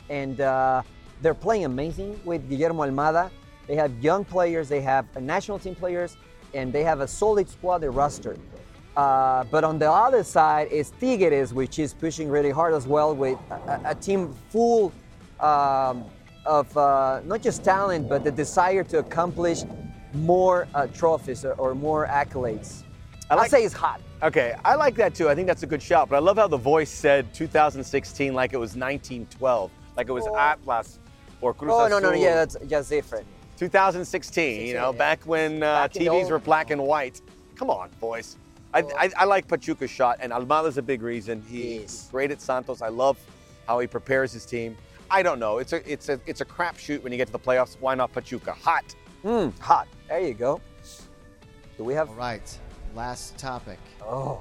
And 0.08 0.40
uh, 0.40 0.82
they're 1.22 1.34
playing 1.34 1.64
amazing 1.64 2.20
with 2.24 2.48
Guillermo 2.48 2.84
Almada. 2.84 3.30
They 3.66 3.74
have 3.76 3.92
young 4.02 4.24
players, 4.24 4.68
they 4.68 4.80
have 4.82 5.06
uh, 5.16 5.20
national 5.20 5.58
team 5.58 5.74
players, 5.74 6.16
and 6.54 6.72
they 6.72 6.82
have 6.84 7.00
a 7.00 7.08
solid 7.08 7.48
squad, 7.48 7.78
they 7.78 7.88
roster. 7.88 8.36
Uh, 8.96 9.44
but 9.44 9.64
on 9.64 9.78
the 9.78 9.90
other 9.90 10.22
side 10.24 10.68
is 10.68 10.90
Tigres, 11.00 11.54
which 11.54 11.78
is 11.78 11.94
pushing 11.94 12.28
really 12.28 12.50
hard 12.50 12.74
as 12.74 12.86
well 12.86 13.14
with 13.14 13.38
a, 13.50 13.80
a- 13.86 13.94
team 13.94 14.34
full 14.50 14.92
um, 15.38 16.04
of 16.44 16.76
uh, 16.76 17.20
not 17.24 17.40
just 17.40 17.62
talent, 17.62 18.08
but 18.08 18.24
the 18.24 18.30
desire 18.32 18.82
to 18.84 18.98
accomplish 18.98 19.60
more 20.12 20.66
uh, 20.74 20.86
trophies 20.88 21.44
or, 21.44 21.52
or 21.54 21.74
more 21.74 22.06
accolades. 22.08 22.82
I 23.30 23.36
like- 23.36 23.50
will 23.52 23.58
say 23.58 23.64
it's 23.64 23.74
hot. 23.74 24.00
Okay, 24.22 24.54
I 24.64 24.74
like 24.74 24.96
that 24.96 25.14
too. 25.14 25.30
I 25.30 25.34
think 25.34 25.46
that's 25.46 25.62
a 25.62 25.66
good 25.66 25.80
shout. 25.80 26.10
But 26.10 26.16
I 26.16 26.18
love 26.18 26.36
how 26.36 26.48
the 26.48 26.58
voice 26.58 26.90
said 26.90 27.32
2016 27.32 28.34
like 28.34 28.52
it 28.52 28.58
was 28.58 28.70
1912, 28.76 29.70
like 29.96 30.08
it 30.08 30.12
was 30.12 30.26
Atlas 30.36 30.98
or 31.40 31.54
Cruz 31.54 31.72
Oh 31.74 31.88
no 31.88 31.98
no 31.98 32.10
no 32.10 32.16
yeah 32.16 32.34
that's 32.34 32.56
just 32.66 32.90
different. 32.90 33.26
2016. 33.60 34.66
You 34.66 34.74
know, 34.74 34.90
yeah. 34.90 34.96
back 34.98 35.22
when 35.26 35.62
uh, 35.62 35.82
Back 35.82 35.92
TVs 35.92 36.08
old- 36.08 36.30
were 36.30 36.38
black 36.38 36.70
and 36.70 36.82
white. 36.82 37.20
Come 37.56 37.68
on, 37.70 37.90
boys. 38.00 38.36
I, 38.72 38.80
I, 38.98 39.10
I 39.18 39.24
like 39.24 39.46
Pachuca's 39.48 39.90
shot, 39.90 40.16
and 40.20 40.32
Almada's 40.32 40.78
a 40.78 40.82
big 40.82 41.02
reason. 41.02 41.42
He's 41.46 41.80
Yes. 41.80 42.08
great 42.10 42.30
at 42.30 42.40
Santos. 42.40 42.80
I 42.82 42.88
love 42.88 43.18
how 43.66 43.78
he 43.80 43.86
prepares 43.86 44.32
his 44.32 44.46
team. 44.46 44.76
I 45.10 45.22
don't 45.22 45.38
know. 45.38 45.58
It's 45.58 45.72
a 45.74 45.92
it's 45.92 46.08
a 46.08 46.18
it's 46.26 46.40
a 46.40 46.44
crapshoot 46.44 47.02
when 47.02 47.12
you 47.12 47.18
get 47.18 47.26
to 47.26 47.32
the 47.32 47.38
playoffs. 47.38 47.76
Why 47.80 47.94
not 47.94 48.12
Pachuca? 48.12 48.52
Hot. 48.52 48.94
Mm, 49.24 49.58
hot. 49.58 49.88
There 50.08 50.20
you 50.20 50.32
go. 50.34 50.60
Do 51.76 51.84
we 51.84 51.92
have? 51.94 52.08
All 52.08 52.14
right. 52.14 52.58
Last 52.94 53.36
topic. 53.36 53.78
Oh, 54.02 54.40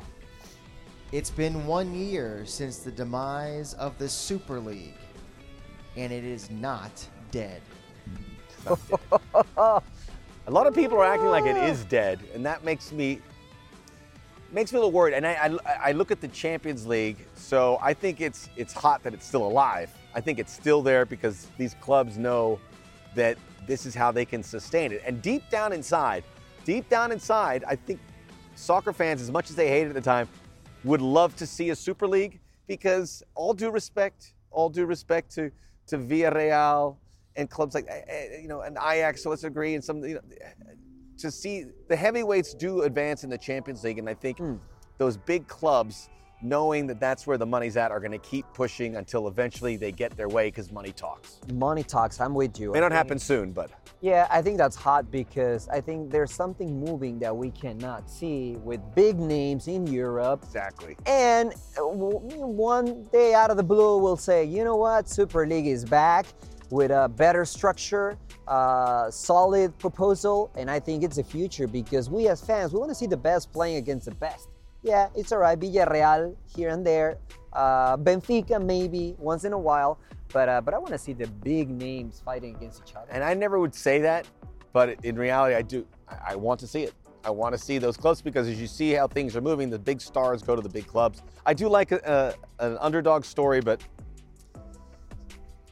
It's 1.11 1.29
been 1.31 1.65
one 1.67 1.93
year 1.93 2.43
since 2.45 2.77
the 2.79 2.91
demise 2.91 3.73
of 3.73 3.97
the 3.97 4.07
Super 4.07 4.59
League, 4.59 4.93
and 5.97 6.13
it 6.13 6.23
is 6.23 6.49
not 6.51 6.91
dead. 7.31 7.61
A 8.67 10.51
lot 10.51 10.67
of 10.67 10.73
people 10.73 10.97
are 10.97 11.05
acting 11.05 11.29
like 11.29 11.45
it 11.45 11.57
is 11.69 11.85
dead, 11.85 12.19
and 12.33 12.45
that 12.45 12.63
makes 12.63 12.91
me 12.91 13.21
makes 14.51 14.73
me 14.73 14.77
a 14.77 14.79
little 14.79 14.91
worried. 14.91 15.13
And 15.13 15.27
I, 15.27 15.33
I, 15.65 15.89
I 15.89 15.91
look 15.91 16.09
at 16.09 16.21
the 16.21 16.27
Champions 16.29 16.87
League, 16.87 17.17
so 17.35 17.77
I 17.81 17.93
think 17.93 18.19
it's 18.19 18.49
it's 18.55 18.73
hot 18.73 19.03
that 19.03 19.13
it's 19.13 19.25
still 19.25 19.45
alive. 19.45 19.91
I 20.15 20.21
think 20.21 20.39
it's 20.39 20.51
still 20.51 20.81
there 20.81 21.05
because 21.05 21.47
these 21.57 21.75
clubs 21.75 22.17
know 22.17 22.59
that 23.15 23.37
this 23.67 23.85
is 23.85 23.93
how 23.93 24.11
they 24.11 24.25
can 24.25 24.41
sustain 24.41 24.91
it. 24.91 25.03
And 25.05 25.21
deep 25.21 25.47
down 25.51 25.71
inside, 25.71 26.23
deep 26.65 26.89
down 26.89 27.11
inside, 27.11 27.63
I 27.67 27.75
think 27.75 27.99
soccer 28.55 28.91
fans, 28.91 29.21
as 29.21 29.29
much 29.29 29.51
as 29.51 29.55
they 29.55 29.67
hate 29.67 29.83
it 29.83 29.89
at 29.89 29.93
the 29.93 30.01
time, 30.01 30.27
would 30.83 31.01
love 31.01 31.35
to 31.35 31.45
see 31.45 31.69
a 31.69 31.75
Super 31.75 32.07
League 32.07 32.39
because 32.65 33.21
all 33.35 33.53
due 33.53 33.69
respect, 33.69 34.33
all 34.51 34.69
due 34.69 34.85
respect 34.85 35.31
to 35.35 35.51
to 35.87 35.97
Villarreal 35.97 36.97
and 37.39 37.49
clubs 37.49 37.73
like 37.73 37.85
eh, 37.89 38.01
eh, 38.07 38.37
you 38.41 38.47
know 38.47 38.61
and 38.61 38.77
Ajax. 38.77 39.23
So 39.23 39.29
let's 39.29 39.43
agree 39.45 39.73
and 39.75 39.83
some 39.83 40.03
you 40.03 40.15
know, 40.15 40.21
to 41.17 41.31
see 41.31 41.65
the 41.87 41.95
heavyweights 41.95 42.53
do 42.53 42.83
advance 42.83 43.23
in 43.23 43.29
the 43.29 43.37
Champions 43.37 43.83
League, 43.83 43.97
and 43.99 44.07
I 44.09 44.13
think 44.13 44.39
those 44.97 45.17
big 45.17 45.47
clubs. 45.47 46.09
Knowing 46.41 46.87
that 46.87 47.01
that's 47.01 47.27
where 47.27 47.37
the 47.37 47.45
money's 47.45 47.75
at, 47.75 47.91
are 47.91 47.99
going 47.99 48.13
to 48.13 48.17
keep 48.17 48.45
pushing 48.53 48.95
until 48.95 49.27
eventually 49.27 49.75
they 49.75 49.91
get 49.91 50.15
their 50.15 50.29
way 50.29 50.47
because 50.47 50.71
money 50.71 50.93
talks. 50.93 51.37
money 51.51 51.83
talks. 51.83 52.21
I'm 52.21 52.33
with 52.33 52.57
you. 52.57 52.71
May 52.71 52.77
I 52.77 52.79
not 52.79 52.91
think- 52.91 52.97
happen 52.97 53.19
soon, 53.19 53.51
but 53.51 53.69
Yeah, 53.99 54.25
I 54.31 54.41
think 54.41 54.57
that's 54.57 54.77
hot 54.77 55.11
because 55.11 55.67
I 55.67 55.81
think 55.81 56.09
there's 56.09 56.31
something 56.33 56.79
moving 56.79 57.19
that 57.19 57.35
we 57.35 57.51
cannot 57.51 58.09
see 58.09 58.55
with 58.63 58.79
big 58.95 59.19
names 59.19 59.67
in 59.67 59.85
Europe. 59.85 60.43
exactly. 60.45 60.95
And 61.07 61.53
uh, 61.77 61.85
one 61.85 63.03
day 63.11 63.33
out 63.33 63.51
of 63.51 63.57
the 63.57 63.63
blue, 63.63 63.97
we'll 63.97 64.15
say, 64.15 64.45
you 64.45 64.63
know 64.63 64.77
what, 64.77 65.09
Super 65.09 65.45
League 65.45 65.67
is 65.67 65.83
back 65.83 66.25
with 66.71 66.91
a 66.91 67.09
better 67.09 67.45
structure, 67.45 68.17
uh, 68.47 69.09
solid 69.09 69.77
proposal, 69.79 70.51
and 70.55 70.69
I 70.69 70.79
think 70.79 71.03
it's 71.03 71.15
the 71.17 71.23
future 71.23 71.67
because 71.67 72.09
we 72.09 72.27
as 72.27 72.41
fans, 72.41 72.73
we 72.73 72.79
want 72.79 72.91
to 72.91 72.95
see 72.95 73.07
the 73.07 73.17
best 73.17 73.51
playing 73.51 73.77
against 73.77 74.05
the 74.05 74.15
best. 74.15 74.49
Yeah, 74.81 75.09
it's 75.15 75.31
all 75.31 75.39
right, 75.39 75.59
Villarreal 75.59 76.35
here 76.55 76.69
and 76.69 76.85
there, 76.85 77.17
uh, 77.53 77.97
Benfica 77.97 78.63
maybe 78.63 79.15
once 79.17 79.43
in 79.43 79.53
a 79.53 79.57
while, 79.57 79.99
but 80.31 80.47
uh, 80.47 80.61
but 80.61 80.73
I 80.73 80.77
want 80.77 80.91
to 80.91 80.97
see 80.97 81.13
the 81.13 81.27
big 81.27 81.69
names 81.69 82.21
fighting 82.23 82.55
against 82.55 82.81
each 82.87 82.95
other. 82.95 83.07
And 83.11 83.23
I 83.23 83.33
never 83.33 83.59
would 83.59 83.75
say 83.75 83.99
that, 84.01 84.27
but 84.71 85.03
in 85.03 85.15
reality, 85.15 85.55
I 85.55 85.61
do. 85.61 85.85
I 86.07 86.33
I 86.33 86.35
want 86.35 86.59
to 86.61 86.67
see 86.67 86.83
it. 86.83 86.93
I 87.23 87.29
want 87.29 87.53
to 87.53 87.59
see 87.59 87.77
those 87.79 87.97
clubs 87.97 88.21
because 88.21 88.47
as 88.47 88.59
you 88.61 88.67
see 88.67 88.91
how 88.91 89.07
things 89.07 89.35
are 89.35 89.41
moving, 89.41 89.69
the 89.69 89.79
big 89.79 89.99
stars 89.99 90.41
go 90.41 90.55
to 90.55 90.61
the 90.61 90.69
big 90.69 90.87
clubs. 90.87 91.21
I 91.45 91.53
do 91.53 91.67
like 91.67 91.91
a, 91.91 92.33
a, 92.59 92.65
an 92.65 92.77
underdog 92.79 93.25
story, 93.25 93.59
but 93.59 93.81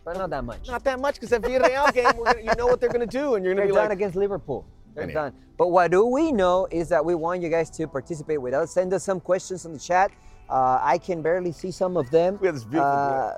but 0.08 0.17
not 0.17 0.30
that 0.30 0.46
much. 0.46 0.67
not 0.70 0.86
that 0.86 1.02
much 1.02 1.15
because 1.15 1.32
that 1.32 1.41
Villarreal 1.41 1.93
game, 1.93 2.06
gonna, 2.24 2.39
you 2.39 2.56
know 2.58 2.65
what 2.65 2.80
they're 2.80 2.89
going 2.89 3.06
to 3.06 3.17
do, 3.20 3.36
and 3.36 3.43
you're 3.43 3.54
going 3.54 3.67
to 3.67 3.74
be 3.74 3.78
done 3.78 3.89
like, 3.89 3.98
against 3.98 4.15
Liverpool. 4.15 4.65
They're 4.96 5.04
Anyhow. 5.04 5.24
done. 5.26 5.34
But 5.58 5.67
what 5.67 5.91
do 5.91 6.06
we 6.06 6.32
know 6.32 6.65
is 6.72 6.88
that 6.89 7.04
we 7.04 7.13
want 7.13 7.41
you 7.41 7.50
guys 7.50 7.70
to 7.72 7.88
participate 7.88 8.41
with 8.41 8.54
us. 8.54 8.72
Send 8.72 8.93
us 8.93 9.04
some 9.04 9.20
questions 9.20 9.65
in 9.65 9.74
the 9.74 9.80
chat. 9.80 10.12
Uh, 10.50 10.80
I 10.82 10.98
can 10.98 11.22
barely 11.22 11.52
see 11.52 11.72
some 11.72 11.98
of 11.98 12.10
them. 12.10 12.38
We 12.39 12.48
have 12.48 12.56
this 12.56 12.63
beautiful 12.63 12.89
Uh, 12.89 13.34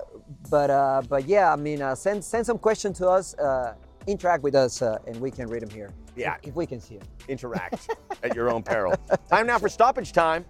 but 0.52 0.70
uh, 0.70 1.02
but 1.10 1.28
yeah, 1.28 1.52
I 1.52 1.56
mean, 1.56 1.82
uh, 1.82 1.96
send 1.96 2.24
send 2.24 2.46
some 2.46 2.60
questions 2.60 3.00
to 3.00 3.10
us. 3.10 3.34
Uh, 3.34 3.74
interact 4.06 4.44
with 4.44 4.54
us, 4.54 4.84
uh, 4.84 5.00
and 5.08 5.20
we 5.20 5.32
can 5.32 5.48
read 5.48 5.64
them 5.64 5.72
here. 5.72 5.90
Yeah. 6.16 6.36
if, 6.44 6.50
if 6.50 6.56
we 6.56 6.68
can 6.68 6.80
see 6.80 6.98
them. 6.98 7.08
interact 7.28 7.90
at 8.24 8.36
your 8.36 8.52
own 8.52 8.62
peril. 8.62 8.94
Time 9.28 9.48
now 9.48 9.58
for 9.58 9.70
stoppage 9.70 10.14
time. 10.14 10.46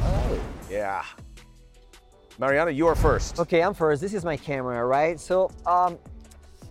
Oh. 0.00 0.40
Yeah. 0.70 1.02
Mariano, 2.38 2.70
you 2.70 2.86
are 2.86 2.94
first. 2.94 3.40
Okay, 3.40 3.62
I'm 3.62 3.72
first. 3.72 4.02
This 4.02 4.12
is 4.12 4.22
my 4.22 4.36
camera, 4.36 4.84
right? 4.84 5.18
So, 5.18 5.50
um, 5.64 5.98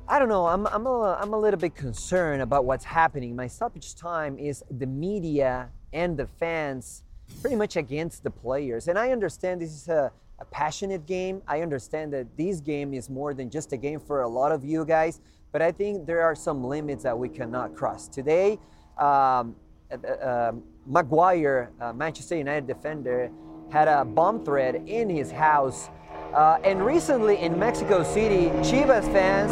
I 0.07 0.19
don't 0.19 0.29
know. 0.29 0.45
I'm, 0.45 0.67
I'm, 0.67 0.85
a, 0.85 1.17
I'm 1.19 1.33
a 1.33 1.39
little 1.39 1.59
bit 1.59 1.73
concerned 1.73 2.43
about 2.43 2.65
what's 2.65 2.83
happening. 2.85 3.35
My 3.35 3.47
stoppage 3.47 3.95
time 3.95 4.37
is 4.37 4.63
the 4.69 4.85
media 4.85 5.69
and 5.91 6.15
the 6.15 6.27
fans 6.27 7.01
pretty 7.41 7.55
much 7.55 7.77
against 7.77 8.23
the 8.23 8.29
players. 8.29 8.89
And 8.89 8.99
I 8.99 9.11
understand 9.11 9.59
this 9.59 9.71
is 9.71 9.87
a, 9.87 10.11
a 10.37 10.45
passionate 10.45 11.07
game. 11.07 11.41
I 11.47 11.61
understand 11.63 12.13
that 12.13 12.37
this 12.37 12.59
game 12.59 12.93
is 12.93 13.09
more 13.09 13.33
than 13.33 13.49
just 13.49 13.73
a 13.73 13.77
game 13.77 13.99
for 13.99 14.21
a 14.21 14.27
lot 14.27 14.51
of 14.51 14.63
you 14.63 14.85
guys. 14.85 15.19
But 15.51 15.63
I 15.63 15.71
think 15.71 16.05
there 16.05 16.21
are 16.21 16.35
some 16.35 16.63
limits 16.63 17.01
that 17.01 17.17
we 17.17 17.27
cannot 17.27 17.75
cross. 17.75 18.07
Today, 18.07 18.59
um, 18.99 19.55
uh, 19.91 20.07
uh, 20.07 20.51
Maguire, 20.85 21.71
uh, 21.81 21.91
Manchester 21.91 22.35
United 22.35 22.67
defender, 22.67 23.31
had 23.69 23.87
a 23.87 24.05
bomb 24.05 24.43
threat 24.43 24.75
in 24.87 25.09
his 25.09 25.31
house. 25.31 25.89
Uh, 26.33 26.57
and 26.63 26.85
recently 26.85 27.37
in 27.37 27.57
Mexico 27.57 28.03
City, 28.03 28.49
Chivas 28.59 29.11
fans 29.11 29.51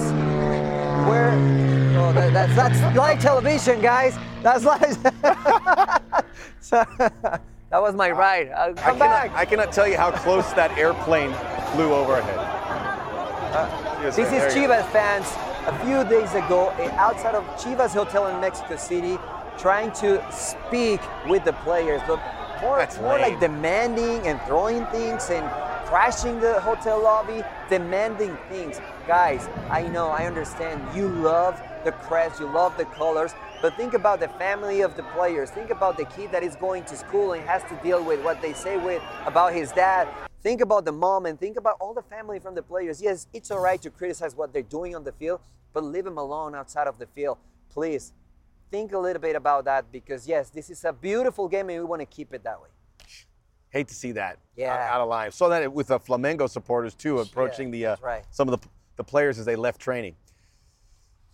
were. 1.08 1.32
Oh, 1.98 2.12
that, 2.14 2.34
that's, 2.34 2.56
that's 2.56 2.98
live 2.98 3.20
television, 3.22 3.82
guys. 3.82 4.18
That's 4.42 4.66
live. 4.66 4.98
so, 6.60 6.84
that 6.98 7.82
was 7.82 7.96
my 7.96 8.12
ride. 8.12 8.50
Uh, 8.50 8.54
I 8.54 8.74
come 8.74 8.98
cannot, 8.98 9.00
back. 9.00 9.32
I 9.34 9.46
cannot 9.46 9.72
tell 9.72 9.88
you 9.88 9.98
how 9.98 10.12
close 10.12 10.52
that 10.54 10.78
airplane 10.78 11.34
flew 11.74 11.94
overhead. 11.94 12.54
Yes, 14.04 14.16
This 14.16 14.32
is. 14.32 14.54
Chivas 14.54 14.86
fans 14.92 15.26
a 15.68 15.86
few 15.86 16.04
days 16.10 16.34
ago 16.34 16.70
eh, 16.80 16.90
outside 16.98 17.36
of 17.36 17.44
Chivas 17.56 17.92
Hotel 17.94 18.28
in 18.28 18.42
Mexico 18.42 18.76
City 18.76 19.18
trying 19.58 19.92
to 19.94 20.24
speak 20.32 21.00
with 21.28 21.46
the 21.46 21.54
players, 21.54 22.02
but 22.08 22.20
more, 22.64 22.78
That's 22.78 22.98
more 23.00 23.14
lame. 23.14 23.22
like 23.22 23.40
demanding 23.40 24.26
and 24.28 24.42
throwing 24.44 24.86
things 24.88 25.30
and 25.30 25.46
crashing 25.88 26.40
the 26.40 26.60
hotel 26.62 27.02
lobby, 27.02 27.44
demanding 27.70 28.36
things. 28.50 28.80
Guys, 29.08 29.48
I 29.70 29.84
know, 29.88 30.10
I 30.10 30.26
understand 30.26 30.82
you 30.96 31.08
love 31.08 31.62
the 31.84 31.92
crest, 31.92 32.40
you 32.40 32.48
love 32.48 32.76
the 32.78 32.86
colors, 32.86 33.34
but 33.62 33.76
think 33.76 33.94
about 33.94 34.20
the 34.20 34.30
family 34.30 34.82
of 34.82 34.96
the 34.96 35.04
players. 35.16 35.50
Think 35.52 35.70
about 35.70 35.98
the 35.98 36.06
kid 36.06 36.32
that 36.32 36.44
is 36.44 36.56
going 36.56 36.84
to 36.86 36.96
school 36.96 37.34
and 37.34 37.44
has 37.48 37.62
to 37.64 37.76
deal 37.84 38.04
with 38.04 38.24
what 38.24 38.42
they 38.42 38.54
say 38.54 38.78
with 38.78 39.02
about 39.26 39.54
his 39.54 39.72
dad. 39.72 40.08
Think 40.42 40.62
about 40.62 40.84
the 40.86 40.92
mom 40.92 41.26
and 41.26 41.40
think 41.40 41.58
about 41.58 41.78
all 41.80 41.94
the 41.94 42.02
family 42.02 42.40
from 42.40 42.56
the 42.56 42.64
players. 42.64 43.02
Yes, 43.02 43.28
it's 43.34 43.52
all 43.52 43.60
right 43.62 43.82
to 43.82 43.90
criticize 43.90 44.36
what 44.36 44.52
they're 44.52 44.62
doing 44.62 44.96
on 44.96 45.04
the 45.04 45.14
field, 45.14 45.40
but 45.74 45.84
leave 45.84 46.04
them 46.04 46.18
alone 46.18 46.56
outside 46.56 46.88
of 46.88 46.98
the 47.00 47.06
field. 47.08 47.38
Please 47.70 48.14
think 48.74 48.92
a 48.92 48.98
little 48.98 49.22
bit 49.22 49.36
about 49.36 49.66
that 49.66 49.92
because, 49.92 50.28
yes, 50.28 50.50
this 50.50 50.72
is 50.72 50.84
a 50.84 50.92
beautiful 50.92 51.48
game 51.48 51.70
and 51.70 51.78
we 51.78 51.86
want 51.86 52.00
to 52.00 52.08
keep 52.08 52.34
it 52.34 52.44
that 52.44 52.60
way. 52.60 52.70
Hate 53.70 53.88
to 53.88 53.94
see 53.94 54.14
that. 54.14 54.40
Yeah. 54.56 54.74
Out, 54.74 54.96
out 54.96 55.02
of 55.02 55.10
line. 55.10 55.32
Saw 55.32 55.48
that 55.50 55.72
with 55.72 55.88
the 55.88 56.00
Flamengo 56.00 56.50
supporters 56.50 56.96
too, 56.96 57.20
approaching 57.20 57.70
the 57.70 57.86
uh, 57.86 57.96
right. 58.02 58.24
some 58.32 58.50
of 58.50 58.60
the, 58.60 58.68
the 58.96 59.04
players 59.04 59.38
as 59.38 59.46
they 59.46 59.56
left 59.56 59.80
training. 59.80 60.16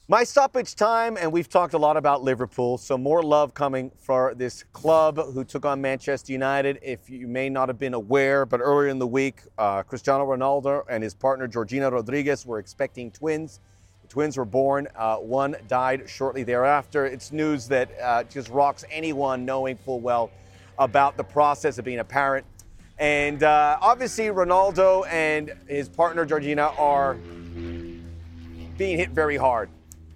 My 0.10 0.25
stoppage 0.25 0.75
time, 0.75 1.17
and 1.17 1.32
we've 1.32 1.47
talked 1.47 1.73
a 1.75 1.78
lot 1.78 1.95
about 1.95 2.23
Liverpool, 2.23 2.78
so 2.78 2.97
more 2.97 3.23
love 3.23 3.54
coming 3.54 3.91
for 3.97 4.34
this 4.36 4.63
club 4.73 5.17
who 5.34 5.45
took 5.45 5.65
on 5.65 5.80
Manchester 5.80 6.34
United. 6.34 6.80
If 6.82 7.10
you 7.10 7.28
may 7.28 7.47
not 7.47 7.69
have 7.69 7.80
been 7.80 7.93
aware, 7.93 8.45
but 8.45 8.60
earlier 8.60 8.89
in 8.89 8.99
the 8.99 9.08
week, 9.08 9.43
uh, 9.58 9.84
Cristiano 9.84 10.25
Ronaldo 10.25 10.84
and 10.89 11.04
his 11.04 11.13
partner 11.13 11.47
Georgina 11.47 11.89
Rodriguez 11.89 12.45
were 12.45 12.60
expecting 12.60 13.12
twins. 13.12 13.62
Twins 14.10 14.38
were 14.38 14.45
born. 14.45 14.88
Uh, 14.95 15.17
one 15.17 15.56
died 15.67 16.10
shortly 16.10 16.43
thereafter. 16.43 17.06
It's 17.06 17.32
news 17.32 17.67
that 17.67 17.89
uh, 18.02 18.24
just 18.24 18.50
rocks 18.50 18.84
anyone 18.89 19.45
knowing 19.45 19.78
full 19.78 20.00
well 20.00 20.32
about 20.80 21.15
the 21.15 21.24
process 21.24 21.78
of 21.78 21.86
being 21.86 22.00
a 22.00 22.04
parent. 22.04 22.45
And 22.98 23.43
uh, 23.43 23.78
obviously, 23.80 24.26
Ronaldo 24.26 25.08
and 25.08 25.54
his 25.67 25.88
partner 25.88 26.26
Georgina 26.26 26.74
are 26.78 27.13
being 28.78 28.98
hit 28.98 29.12
very 29.12 29.38
hard. 29.38 29.69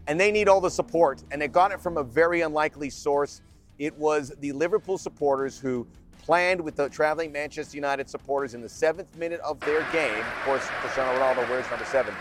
And 0.08 0.20
they 0.20 0.32
need 0.32 0.50
all 0.50 0.60
the 0.60 0.72
support. 0.72 1.24
And 1.32 1.42
they 1.42 1.48
got 1.48 1.72
it 1.72 1.80
from 1.80 1.98
a 1.98 2.04
very 2.04 2.42
unlikely 2.42 2.90
source. 2.90 3.42
It 3.78 3.96
was 3.98 4.34
the 4.40 4.52
Liverpool 4.54 4.98
supporters 4.98 5.60
who 5.60 5.88
planned 6.24 6.60
with 6.60 6.76
the 6.76 6.90
traveling 6.90 7.32
Manchester 7.32 7.78
United 7.78 8.10
supporters 8.10 8.54
in 8.54 8.62
the 8.62 8.70
seventh 8.70 9.16
minute 9.18 9.40
of 9.42 9.60
their 9.62 9.86
game. 9.92 10.20
Of 10.20 10.46
course, 10.46 10.66
Cristiano 10.82 11.18
Ronaldo 11.18 11.48
wears 11.50 11.70
number 11.70 11.86
seven. 11.86 12.14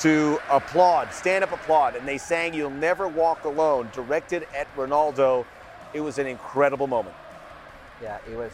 To 0.00 0.38
applaud, 0.50 1.12
stand 1.12 1.42
up 1.42 1.52
applaud. 1.52 1.96
And 1.96 2.06
they 2.06 2.18
sang 2.18 2.54
You'll 2.54 2.70
Never 2.70 3.08
Walk 3.08 3.44
Alone, 3.44 3.88
directed 3.92 4.46
at 4.54 4.74
Ronaldo. 4.76 5.46
It 5.94 6.00
was 6.00 6.18
an 6.18 6.26
incredible 6.26 6.86
moment. 6.86 7.16
Yeah, 8.02 8.18
it 8.30 8.36
was. 8.36 8.52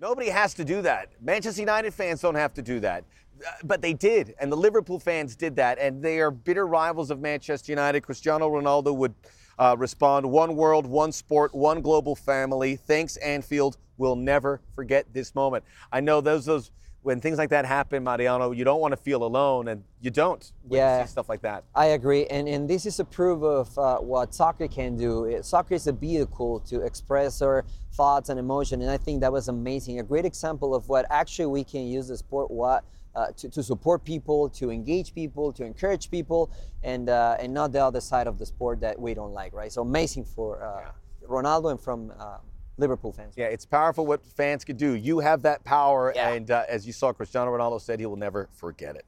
Nobody 0.00 0.30
has 0.30 0.54
to 0.54 0.64
do 0.64 0.82
that. 0.82 1.10
Manchester 1.20 1.60
United 1.60 1.92
fans 1.92 2.22
don't 2.22 2.34
have 2.34 2.54
to 2.54 2.62
do 2.62 2.80
that. 2.80 3.04
Uh, 3.46 3.50
But 3.64 3.82
they 3.82 3.92
did, 3.92 4.34
and 4.40 4.50
the 4.50 4.56
Liverpool 4.56 4.98
fans 4.98 5.36
did 5.36 5.56
that, 5.56 5.78
and 5.78 6.02
they 6.02 6.20
are 6.20 6.30
bitter 6.30 6.66
rivals 6.66 7.10
of 7.10 7.20
Manchester 7.20 7.72
United. 7.72 8.02
Cristiano 8.02 8.48
Ronaldo 8.48 8.94
would 8.96 9.14
uh, 9.58 9.76
respond 9.78 10.30
one 10.30 10.56
world, 10.56 10.86
one 10.86 11.12
sport, 11.12 11.54
one 11.54 11.82
global 11.82 12.14
family. 12.16 12.76
Thanks, 12.76 13.16
Anfield. 13.18 13.76
We'll 13.98 14.16
never 14.16 14.60
forget 14.74 15.12
this 15.12 15.34
moment. 15.34 15.64
I 15.92 16.00
know 16.00 16.20
those 16.20 16.46
those 16.46 16.70
when 17.02 17.20
things 17.20 17.38
like 17.38 17.48
that 17.48 17.64
happen, 17.64 18.04
Mariano, 18.04 18.52
you 18.52 18.62
don't 18.62 18.80
want 18.80 18.92
to 18.92 18.96
feel 18.96 19.22
alone, 19.24 19.68
and 19.68 19.84
you 20.00 20.10
don't. 20.10 20.52
When 20.62 20.78
Yeah. 20.78 21.00
You 21.00 21.06
see 21.06 21.12
stuff 21.12 21.28
like 21.28 21.42
that. 21.42 21.64
I 21.74 21.86
agree, 21.86 22.26
and 22.26 22.48
and 22.48 22.68
this 22.68 22.84
is 22.84 23.00
a 23.00 23.04
proof 23.04 23.42
of 23.42 23.78
uh, 23.78 23.98
what 23.98 24.34
soccer 24.34 24.68
can 24.68 24.96
do. 24.96 25.38
Soccer 25.42 25.74
is 25.74 25.86
a 25.86 25.92
vehicle 25.92 26.60
to 26.60 26.82
express 26.82 27.40
our 27.42 27.64
thoughts 27.92 28.28
and 28.28 28.38
emotion, 28.38 28.82
and 28.82 28.90
I 28.90 28.98
think 28.98 29.20
that 29.22 29.32
was 29.32 29.48
amazing. 29.48 29.98
A 29.98 30.02
great 30.02 30.24
example 30.24 30.74
of 30.74 30.88
what 30.88 31.06
actually 31.10 31.46
we 31.46 31.64
can 31.64 31.82
use 31.86 32.08
the 32.08 32.16
sport 32.16 32.50
what 32.50 32.84
uh, 33.14 33.32
to, 33.36 33.48
to 33.50 33.62
support 33.62 34.04
people, 34.04 34.48
to 34.50 34.70
engage 34.70 35.14
people, 35.14 35.52
to 35.52 35.64
encourage 35.64 36.10
people, 36.10 36.50
and 36.82 37.08
uh, 37.08 37.36
and 37.40 37.52
not 37.52 37.72
the 37.72 37.84
other 37.84 38.00
side 38.00 38.26
of 38.26 38.38
the 38.38 38.46
sport 38.46 38.80
that 38.80 38.98
we 38.98 39.14
don't 39.14 39.32
like, 39.32 39.52
right? 39.52 39.72
So 39.72 39.82
amazing 39.82 40.24
for 40.24 40.62
uh, 40.62 40.90
Ronaldo 41.28 41.70
and 41.70 41.80
from 41.80 42.12
uh, 42.18 42.38
Liverpool 42.76 43.12
fans. 43.12 43.34
Yeah, 43.36 43.46
it's 43.46 43.66
powerful 43.66 44.06
what 44.06 44.24
fans 44.24 44.64
can 44.64 44.76
do. 44.76 44.94
You 44.94 45.18
have 45.20 45.42
that 45.42 45.62
power, 45.64 46.12
Yeah. 46.14 46.30
and 46.30 46.50
uh, 46.50 46.64
as 46.68 46.86
you 46.86 46.92
saw, 46.92 47.12
Cristiano 47.12 47.50
Ronaldo 47.50 47.80
said 47.80 48.00
he 48.00 48.06
will 48.06 48.16
never 48.16 48.48
forget 48.52 48.96
it. 48.96 49.04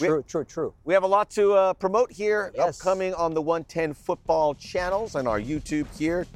We- 0.00 0.08
True, 0.08 0.22
true, 0.26 0.44
true. 0.44 0.74
We 0.84 0.92
have 0.94 1.04
a 1.04 1.06
lot 1.06 1.30
to 1.30 1.52
uh, 1.52 1.72
promote 1.74 2.10
here, 2.10 2.50
Yes. 2.54 2.80
upcoming 2.80 3.14
on 3.14 3.32
the 3.34 3.40
110 3.42 3.94
football 3.94 4.54
channels 4.54 5.14
and 5.14 5.28
our 5.28 5.40
YouTube 5.40 5.86
here. 5.96 6.26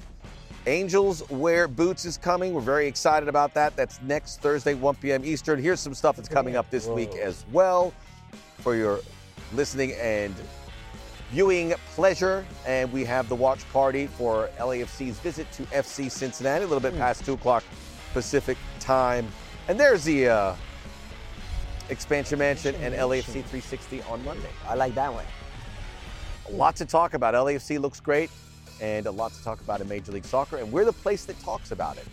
Angels 0.69 1.29
Wear 1.31 1.67
Boots 1.67 2.05
is 2.05 2.19
coming. 2.19 2.53
We're 2.53 2.61
very 2.61 2.87
excited 2.87 3.27
about 3.27 3.55
that. 3.55 3.75
That's 3.75 4.03
next 4.03 4.43
Thursday, 4.43 4.75
1 4.75 4.97
p.m. 4.97 5.25
Eastern. 5.25 5.59
Here's 5.63 5.81
some 5.81 5.95
stuff 5.95 6.17
that's 6.17 6.29
coming 6.29 6.57
up 6.57 6.69
this 6.69 6.87
week 6.87 7.15
as 7.17 7.47
well 7.53 7.95
for 8.59 8.77
your 8.77 9.01
listening 9.55 9.93
and 9.95 10.35
viewing 11.31 11.73
pleasure. 11.95 12.45
And 12.67 12.93
we 12.93 13.03
have 13.07 13.31
the 13.31 13.35
watch 13.35 13.67
party 13.71 14.09
for 14.09 14.51
LAFC's 14.59 15.19
visit 15.21 15.51
to 15.53 15.63
FC 15.65 16.11
Cincinnati, 16.11 16.65
a 16.65 16.67
little 16.67 16.83
bit 16.83 16.95
past 16.99 17.25
2 17.25 17.33
o'clock 17.33 17.65
Pacific 18.13 18.59
time. 18.79 19.27
And 19.69 19.81
there's 19.81 20.05
the 20.05 20.29
uh, 20.29 20.55
Expansion 21.89 22.39
Mansion 22.39 22.75
and 22.75 22.95
LAFC 22.95 23.43
360 23.43 24.03
on 24.03 24.23
Monday. 24.23 24.51
I 24.69 24.75
like 24.75 24.95
that 24.97 25.15
one. 25.15 25.25
A 26.51 26.53
lot 26.53 26.77
to 26.77 26.85
talk 26.85 27.15
about. 27.15 27.33
LAFC 27.33 27.81
looks 27.81 28.01
great, 28.01 28.31
and 28.81 29.07
a 29.07 29.11
lot 29.11 29.33
to 29.33 29.43
talk 29.45 29.61
about 29.61 29.81
in 29.81 29.89
Major 29.89 30.13
League 30.13 30.25
Soccer. 30.25 30.57
And 30.59 30.71
we're 30.73 30.85
the 30.85 30.93
place 30.93 31.25
that 31.27 31.39
talks 31.41 31.71
about 31.73 31.97
it. 31.97 32.07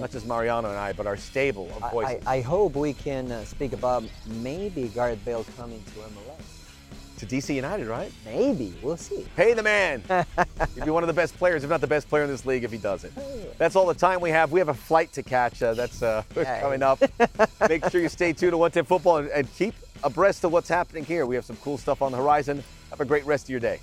Not 0.00 0.10
just 0.10 0.26
Mariano 0.26 0.68
and 0.68 0.78
I, 0.78 0.92
but 0.92 1.06
our 1.06 1.16
stable 1.16 1.70
of 1.76 1.82
I, 1.84 1.90
voices. 1.90 2.22
I, 2.26 2.36
I 2.36 2.40
hope 2.40 2.74
we 2.74 2.92
can 2.92 3.30
uh, 3.30 3.44
speak 3.44 3.72
about 3.72 4.02
maybe 4.26 4.88
Gareth 4.88 5.24
Bale 5.24 5.44
coming 5.56 5.80
to 5.94 6.00
MLS. 6.00 7.18
to 7.18 7.26
DC 7.26 7.54
United, 7.54 7.86
right? 7.86 8.10
Maybe 8.24 8.74
we'll 8.82 8.96
see. 8.96 9.24
Pay 9.36 9.54
the 9.54 9.62
man. 9.62 10.02
He'd 10.74 10.84
be 10.84 10.90
one 10.90 11.04
of 11.04 11.06
the 11.06 11.12
best 11.12 11.36
players, 11.38 11.62
if 11.62 11.70
not 11.70 11.80
the 11.80 11.86
best 11.86 12.08
player 12.08 12.24
in 12.24 12.28
this 12.30 12.44
league, 12.44 12.64
if 12.64 12.72
he 12.72 12.78
does 12.78 13.04
it. 13.04 13.12
That's 13.58 13.76
all 13.76 13.86
the 13.86 13.94
time 13.94 14.20
we 14.20 14.30
have. 14.30 14.50
We 14.50 14.58
have 14.58 14.70
a 14.70 14.74
flight 14.74 15.12
to 15.12 15.22
catch. 15.22 15.62
Uh, 15.62 15.74
that's 15.74 16.02
uh, 16.02 16.24
Hey. 16.34 16.58
coming 16.60 16.82
up. 16.82 17.00
Make 17.68 17.88
sure 17.88 18.00
you 18.00 18.08
stay 18.08 18.32
tuned 18.32 18.52
to 18.52 18.58
110 18.58 18.84
Football 18.86 19.18
and, 19.18 19.28
and 19.30 19.54
keep 19.54 19.74
abreast 20.02 20.42
of 20.42 20.50
what's 20.50 20.68
happening 20.68 21.04
here. 21.04 21.26
We 21.26 21.36
have 21.36 21.44
some 21.44 21.56
cool 21.58 21.78
stuff 21.78 22.02
on 22.02 22.10
the 22.10 22.18
horizon. 22.18 22.64
Have 22.90 23.00
a 23.00 23.04
great 23.04 23.24
rest 23.24 23.44
of 23.46 23.50
your 23.50 23.60
day. 23.60 23.78